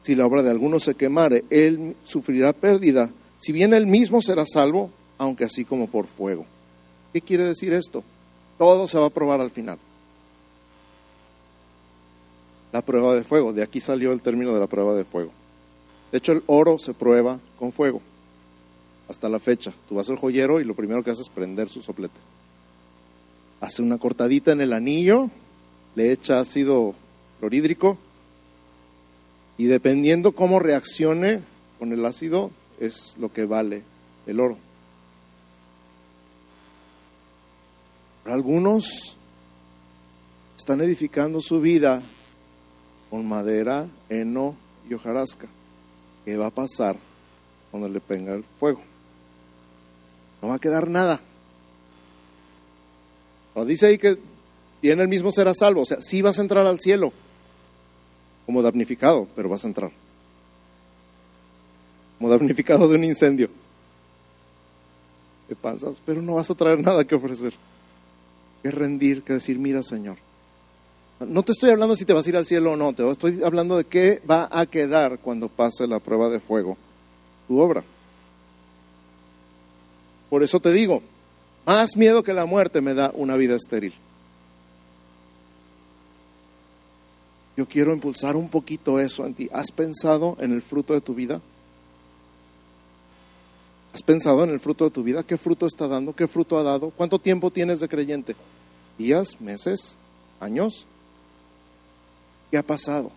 si 0.01 0.15
la 0.15 0.25
obra 0.25 0.41
de 0.41 0.49
alguno 0.49 0.79
se 0.79 0.95
quemare, 0.95 1.43
él 1.51 1.95
sufrirá 2.03 2.53
pérdida. 2.53 3.09
Si 3.37 3.51
bien 3.51 3.73
él 3.75 3.85
mismo 3.85 4.21
será 4.21 4.45
salvo, 4.47 4.89
aunque 5.19 5.43
así 5.43 5.65
como 5.65 5.87
por 5.87 6.07
fuego. 6.07 6.45
¿Qué 7.13 7.21
quiere 7.21 7.43
decir 7.43 7.73
esto? 7.73 8.03
Todo 8.57 8.87
se 8.87 8.97
va 8.97 9.05
a 9.07 9.11
probar 9.11 9.41
al 9.41 9.51
final. 9.51 9.77
La 12.71 12.81
prueba 12.81 13.13
de 13.13 13.23
fuego, 13.23 13.53
de 13.53 13.61
aquí 13.61 13.79
salió 13.81 14.11
el 14.11 14.21
término 14.21 14.53
de 14.53 14.59
la 14.59 14.67
prueba 14.67 14.95
de 14.95 15.03
fuego. 15.03 15.31
De 16.11 16.17
hecho, 16.17 16.31
el 16.31 16.43
oro 16.47 16.77
se 16.79 16.93
prueba 16.93 17.39
con 17.57 17.71
fuego. 17.71 18.01
Hasta 19.07 19.29
la 19.29 19.39
fecha. 19.39 19.73
Tú 19.87 19.95
vas 19.95 20.09
al 20.09 20.17
joyero 20.17 20.59
y 20.59 20.63
lo 20.63 20.75
primero 20.75 21.03
que 21.03 21.11
haces 21.11 21.27
es 21.27 21.33
prender 21.33 21.69
su 21.69 21.81
soplete. 21.81 22.19
Hace 23.61 23.81
una 23.81 23.97
cortadita 23.97 24.51
en 24.51 24.61
el 24.61 24.73
anillo, 24.73 25.29
le 25.95 26.11
echa 26.11 26.39
ácido 26.39 26.95
clorhídrico 27.39 27.97
y 29.57 29.65
dependiendo 29.65 30.31
cómo 30.31 30.59
reaccione 30.59 31.41
con 31.77 31.91
el 31.91 32.05
ácido 32.05 32.51
es 32.79 33.15
lo 33.19 33.33
que 33.33 33.45
vale 33.45 33.83
el 34.25 34.39
oro. 34.39 34.57
algunos 38.31 39.15
están 40.57 40.81
edificando 40.81 41.41
su 41.41 41.61
vida 41.61 42.01
con 43.09 43.27
madera, 43.27 43.87
heno 44.09 44.55
y 44.89 44.93
hojarasca. 44.93 45.47
¿Qué 46.29 46.37
va 46.37 46.45
a 46.45 46.51
pasar 46.51 46.95
cuando 47.71 47.89
le 47.89 47.99
venga 48.07 48.35
el 48.35 48.43
fuego? 48.59 48.81
No 50.43 50.49
va 50.49 50.55
a 50.57 50.59
quedar 50.59 50.87
nada. 50.87 51.19
Pero 53.51 53.65
dice 53.65 53.87
ahí 53.87 53.97
que 53.97 54.15
tiene 54.79 55.01
el 55.01 55.07
mismo 55.07 55.31
será 55.31 55.55
salvo. 55.55 55.81
O 55.81 55.85
sea, 55.85 55.97
sí 56.01 56.21
vas 56.21 56.37
a 56.37 56.43
entrar 56.43 56.67
al 56.67 56.79
cielo 56.79 57.11
como 58.45 58.61
damnificado, 58.61 59.27
pero 59.35 59.49
vas 59.49 59.63
a 59.65 59.69
entrar. 59.69 59.89
Como 62.19 62.29
damnificado 62.29 62.87
de 62.87 62.97
un 62.97 63.05
incendio. 63.05 63.49
¿Qué 65.47 65.55
pasas? 65.55 65.99
Pero 66.05 66.21
no 66.21 66.35
vas 66.35 66.51
a 66.51 66.53
traer 66.53 66.79
nada 66.79 67.05
que 67.05 67.15
ofrecer. 67.15 67.55
Que 68.61 68.69
rendir, 68.69 69.23
que 69.23 69.33
decir, 69.33 69.57
mira 69.57 69.81
Señor. 69.81 70.17
No 71.19 71.43
te 71.43 71.51
estoy 71.51 71.71
hablando 71.71 71.95
si 71.95 72.05
te 72.05 72.13
vas 72.13 72.25
a 72.25 72.29
ir 72.29 72.37
al 72.37 72.45
cielo 72.45 72.73
o 72.73 72.75
no, 72.77 72.93
te 72.93 73.09
estoy 73.09 73.43
hablando 73.43 73.75
de 73.75 73.83
qué 73.83 74.21
va 74.29 74.47
a 74.51 74.65
quedar 74.65 75.19
cuando 75.19 75.49
pase 75.49 75.85
la 75.85 75.99
prueba 75.99 76.29
de 76.29 76.39
fuego, 76.39 76.77
tu 77.47 77.59
obra. 77.59 77.83
Por 80.29 80.43
eso 80.43 80.59
te 80.59 80.71
digo, 80.71 81.01
más 81.65 81.97
miedo 81.97 82.23
que 82.23 82.33
la 82.33 82.45
muerte 82.45 82.81
me 82.81 82.93
da 82.93 83.11
una 83.13 83.35
vida 83.35 83.55
estéril. 83.55 83.93
Yo 87.57 87.67
quiero 87.67 87.91
impulsar 87.91 88.37
un 88.37 88.47
poquito 88.47 88.99
eso 88.99 89.25
en 89.25 89.33
ti. 89.33 89.49
¿Has 89.51 89.71
pensado 89.71 90.37
en 90.39 90.53
el 90.53 90.61
fruto 90.61 90.93
de 90.93 91.01
tu 91.01 91.13
vida? 91.13 91.41
¿Has 93.93 94.01
pensado 94.01 94.43
en 94.45 94.51
el 94.51 94.61
fruto 94.61 94.85
de 94.85 94.91
tu 94.91 95.03
vida? 95.03 95.23
¿Qué 95.23 95.37
fruto 95.37 95.65
está 95.65 95.87
dando? 95.87 96.15
¿Qué 96.15 96.27
fruto 96.27 96.57
ha 96.57 96.63
dado? 96.63 96.91
¿Cuánto 96.91 97.19
tiempo 97.19 97.51
tienes 97.51 97.81
de 97.81 97.89
creyente? 97.89 98.35
¿Días? 98.97 99.41
¿Meses? 99.41 99.97
¿Años? 100.39 100.85
¿Qué 102.51 102.57
ha 102.57 102.63
pasado? 102.63 103.11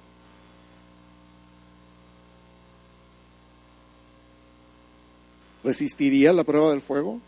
¿Resistiría 5.64 6.32
la 6.32 6.44
prueba 6.44 6.70
del 6.70 6.80
fuego? 6.80 7.20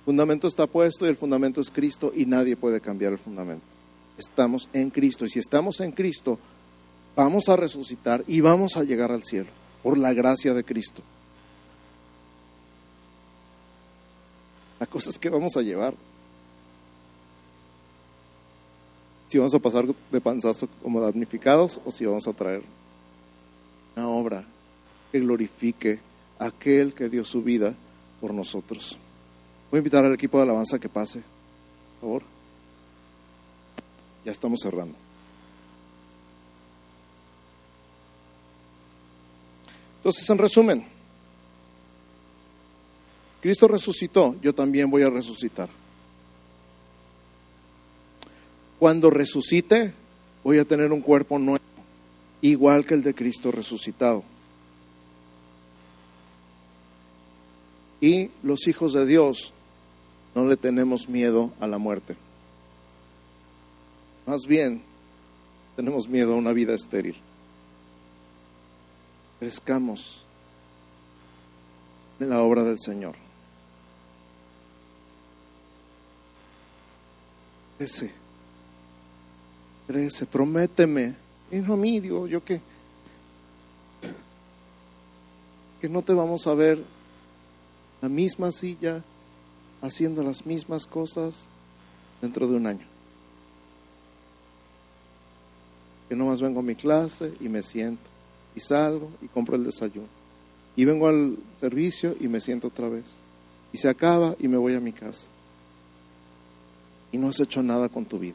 El 0.00 0.04
fundamento 0.06 0.48
está 0.48 0.66
puesto 0.66 1.04
y 1.04 1.08
el 1.08 1.16
fundamento 1.16 1.60
es 1.60 1.70
Cristo 1.70 2.12
y 2.14 2.26
nadie 2.26 2.56
puede 2.56 2.80
cambiar 2.80 3.12
el 3.12 3.18
fundamento. 3.18 3.64
Estamos 4.16 4.68
en 4.72 4.90
Cristo 4.90 5.26
y 5.26 5.30
si 5.30 5.38
estamos 5.38 5.80
en 5.80 5.92
Cristo, 5.92 6.38
vamos 7.14 7.48
a 7.48 7.56
resucitar 7.56 8.24
y 8.26 8.40
vamos 8.40 8.76
a 8.76 8.84
llegar 8.84 9.12
al 9.12 9.24
cielo 9.24 9.50
por 9.82 9.98
la 9.98 10.14
gracia 10.14 10.54
de 10.54 10.64
Cristo. 10.64 11.02
La 14.80 14.86
cosa 14.86 15.10
es 15.10 15.18
que 15.18 15.28
vamos 15.28 15.56
a 15.56 15.62
llevar. 15.62 15.94
Si 19.28 19.38
vamos 19.38 19.54
a 19.54 19.58
pasar 19.58 19.86
de 19.86 20.20
panzazo 20.20 20.68
como 20.82 21.00
damnificados 21.00 21.80
o 21.84 21.90
si 21.90 22.06
vamos 22.06 22.26
a 22.28 22.32
traer 22.32 22.62
una 23.96 24.08
obra 24.08 24.44
que 25.10 25.20
glorifique 25.20 25.98
a 26.38 26.46
aquel 26.46 26.94
que 26.94 27.08
dio 27.08 27.24
su 27.24 27.42
vida 27.42 27.74
por 28.20 28.32
nosotros. 28.32 28.96
Voy 29.70 29.78
a 29.78 29.80
invitar 29.80 30.04
al 30.04 30.14
equipo 30.14 30.38
de 30.38 30.44
alabanza 30.44 30.78
que 30.78 30.88
pase, 30.88 31.22
por 32.00 32.00
favor. 32.00 32.22
Ya 34.24 34.32
estamos 34.32 34.60
cerrando. 34.60 34.94
Entonces, 39.98 40.30
en 40.30 40.38
resumen, 40.38 40.86
Cristo 43.40 43.66
resucitó, 43.66 44.36
yo 44.40 44.54
también 44.54 44.90
voy 44.90 45.02
a 45.02 45.10
resucitar. 45.10 45.68
Cuando 48.78 49.10
resucite, 49.10 49.92
voy 50.44 50.58
a 50.58 50.64
tener 50.64 50.92
un 50.92 51.00
cuerpo 51.00 51.38
nuevo 51.38 51.64
igual 52.42 52.84
que 52.84 52.94
el 52.94 53.02
de 53.02 53.14
Cristo 53.14 53.50
resucitado. 53.50 54.22
Y 58.00 58.30
los 58.42 58.68
hijos 58.68 58.92
de 58.92 59.06
Dios 59.06 59.52
no 60.34 60.46
le 60.46 60.56
tenemos 60.56 61.08
miedo 61.08 61.52
a 61.60 61.66
la 61.66 61.78
muerte. 61.78 62.14
Más 64.26 64.46
bien, 64.46 64.82
tenemos 65.76 66.08
miedo 66.08 66.34
a 66.34 66.36
una 66.36 66.52
vida 66.52 66.74
estéril. 66.74 67.16
Crezcamos 69.38 70.24
en 72.20 72.30
la 72.30 72.42
obra 72.42 72.64
del 72.64 72.78
Señor. 72.78 73.14
Crece, 77.78 78.12
crece, 79.86 80.26
prométeme 80.26 81.14
y 81.50 81.56
no 81.56 81.74
a 81.74 81.76
mí, 81.76 82.00
digo, 82.00 82.26
yo 82.26 82.44
que, 82.44 82.60
que 85.80 85.88
no 85.88 86.02
te 86.02 86.12
vamos 86.12 86.46
a 86.46 86.54
ver 86.54 86.82
la 88.02 88.08
misma 88.08 88.50
silla 88.50 89.02
haciendo 89.80 90.22
las 90.22 90.44
mismas 90.44 90.86
cosas 90.86 91.46
dentro 92.20 92.48
de 92.48 92.56
un 92.56 92.66
año. 92.66 92.86
Que 96.08 96.16
no 96.16 96.26
más 96.26 96.40
vengo 96.40 96.60
a 96.60 96.62
mi 96.64 96.74
clase 96.74 97.32
y 97.40 97.48
me 97.48 97.62
siento 97.62 98.02
y 98.54 98.60
salgo 98.60 99.10
y 99.22 99.28
compro 99.28 99.56
el 99.56 99.64
desayuno. 99.64 100.08
Y 100.74 100.84
vengo 100.84 101.08
al 101.08 101.36
servicio 101.60 102.16
y 102.20 102.28
me 102.28 102.40
siento 102.40 102.68
otra 102.68 102.88
vez. 102.88 103.04
Y 103.72 103.78
se 103.78 103.88
acaba 103.88 104.34
y 104.38 104.48
me 104.48 104.56
voy 104.56 104.74
a 104.74 104.80
mi 104.80 104.92
casa. 104.92 105.26
Y 107.12 107.18
no 107.18 107.28
has 107.28 107.40
hecho 107.40 107.62
nada 107.62 107.88
con 107.88 108.04
tu 108.04 108.18
vida. 108.18 108.34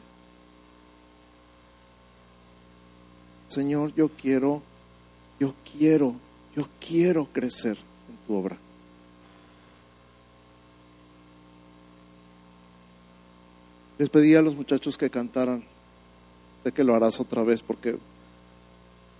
Señor, 3.52 3.94
yo 3.94 4.08
quiero, 4.08 4.62
yo 5.38 5.52
quiero, 5.76 6.14
yo 6.56 6.66
quiero 6.80 7.26
crecer 7.26 7.76
en 7.76 8.26
tu 8.26 8.34
obra. 8.34 8.56
Les 13.98 14.08
pedí 14.08 14.34
a 14.34 14.40
los 14.40 14.56
muchachos 14.56 14.96
que 14.96 15.10
cantaran, 15.10 15.62
de 16.64 16.72
que 16.72 16.82
lo 16.82 16.94
harás 16.94 17.20
otra 17.20 17.42
vez, 17.42 17.62
porque 17.62 17.98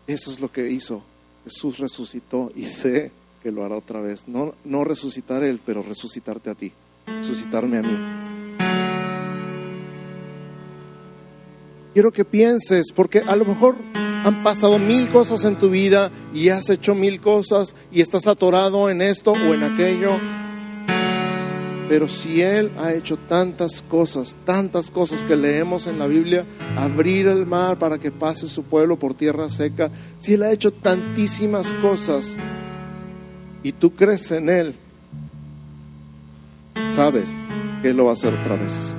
eso 0.07 0.33
es 0.33 0.41
lo 0.41 0.51
que 0.51 0.70
hizo. 0.70 1.03
Jesús 1.45 1.78
resucitó 1.78 2.51
y 2.57 2.64
sé 2.64 3.12
que 3.43 3.53
lo 3.53 3.66
hará 3.66 3.76
otra 3.76 4.01
vez. 4.01 4.26
No, 4.28 4.55
no 4.64 4.83
resucitar 4.83 5.45
Él, 5.45 5.61
pero 5.64 5.83
resucitarte 5.83 6.49
a 6.49 6.55
ti, 6.55 6.72
resucitarme 7.05 7.76
a 7.76 7.83
mí. 7.83 7.99
Quiero 11.93 12.11
que 12.11 12.24
pienses, 12.24 12.93
porque 12.93 13.18
a 13.18 13.37
lo 13.37 13.45
mejor 13.45 13.76
han 14.25 14.43
pasado 14.43 14.79
mil 14.79 15.09
cosas 15.09 15.45
en 15.45 15.57
tu 15.57 15.70
vida 15.70 16.11
y 16.33 16.49
has 16.49 16.70
hecho 16.70 16.95
mil 16.95 17.20
cosas 17.20 17.75
y 17.91 18.01
estás 18.01 18.27
atorado 18.27 18.89
en 18.89 19.03
esto 19.03 19.33
o 19.33 19.55
en 19.55 19.64
aquello. 19.64 20.12
Pero 21.89 22.09
si 22.09 22.41
Él 22.41 22.70
ha 22.79 22.95
hecho 22.95 23.16
tantas 23.16 23.83
cosas, 23.83 24.37
tantas 24.47 24.91
cosas 24.91 25.25
que 25.25 25.37
leemos 25.37 25.87
en 25.87 25.99
la 25.99 26.07
Biblia, 26.07 26.47
abrir 26.77 27.27
el 27.27 27.45
mar 27.45 27.79
para 27.79 27.99
que 27.99 28.11
pase 28.11 28.47
su 28.47 28.62
pueblo 28.62 28.97
por 28.97 29.14
tierra 29.14 29.51
seca, 29.51 29.91
si 30.20 30.35
Él 30.35 30.43
ha 30.45 30.53
hecho 30.53 30.73
tantísimas 30.73 31.73
cosas 31.75 32.37
y 33.62 33.73
tú 33.73 33.95
crees 33.95 34.31
en 34.31 34.49
Él, 34.49 34.75
sabes 36.91 37.31
que 37.83 37.91
Él 37.91 37.97
lo 37.97 38.05
va 38.05 38.11
a 38.11 38.14
hacer 38.14 38.33
otra 38.33 38.57
vez 38.57 38.97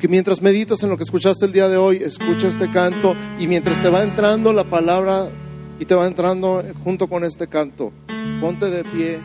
que 0.00 0.08
mientras 0.08 0.40
meditas 0.40 0.82
en 0.82 0.88
lo 0.88 0.96
que 0.96 1.02
escuchaste 1.02 1.44
el 1.44 1.52
día 1.52 1.68
de 1.68 1.76
hoy, 1.76 1.98
escucha 1.98 2.48
este 2.48 2.70
canto 2.70 3.14
y 3.38 3.46
mientras 3.46 3.82
te 3.82 3.90
va 3.90 4.02
entrando 4.02 4.52
la 4.52 4.64
palabra 4.64 5.30
y 5.78 5.84
te 5.84 5.94
va 5.94 6.06
entrando 6.06 6.64
junto 6.82 7.06
con 7.06 7.22
este 7.22 7.48
canto, 7.48 7.92
ponte 8.40 8.70
de 8.70 8.82
pie, 8.82 9.18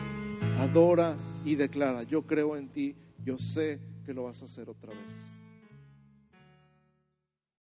adora 0.58 1.16
y 1.46 1.54
declara, 1.54 2.02
yo 2.02 2.22
creo 2.22 2.56
en 2.56 2.68
ti, 2.68 2.94
yo 3.24 3.38
sé 3.38 3.80
que 4.04 4.12
lo 4.12 4.24
vas 4.24 4.42
a 4.42 4.44
hacer 4.44 4.68
otra 4.68 4.90
vez. 4.90 5.35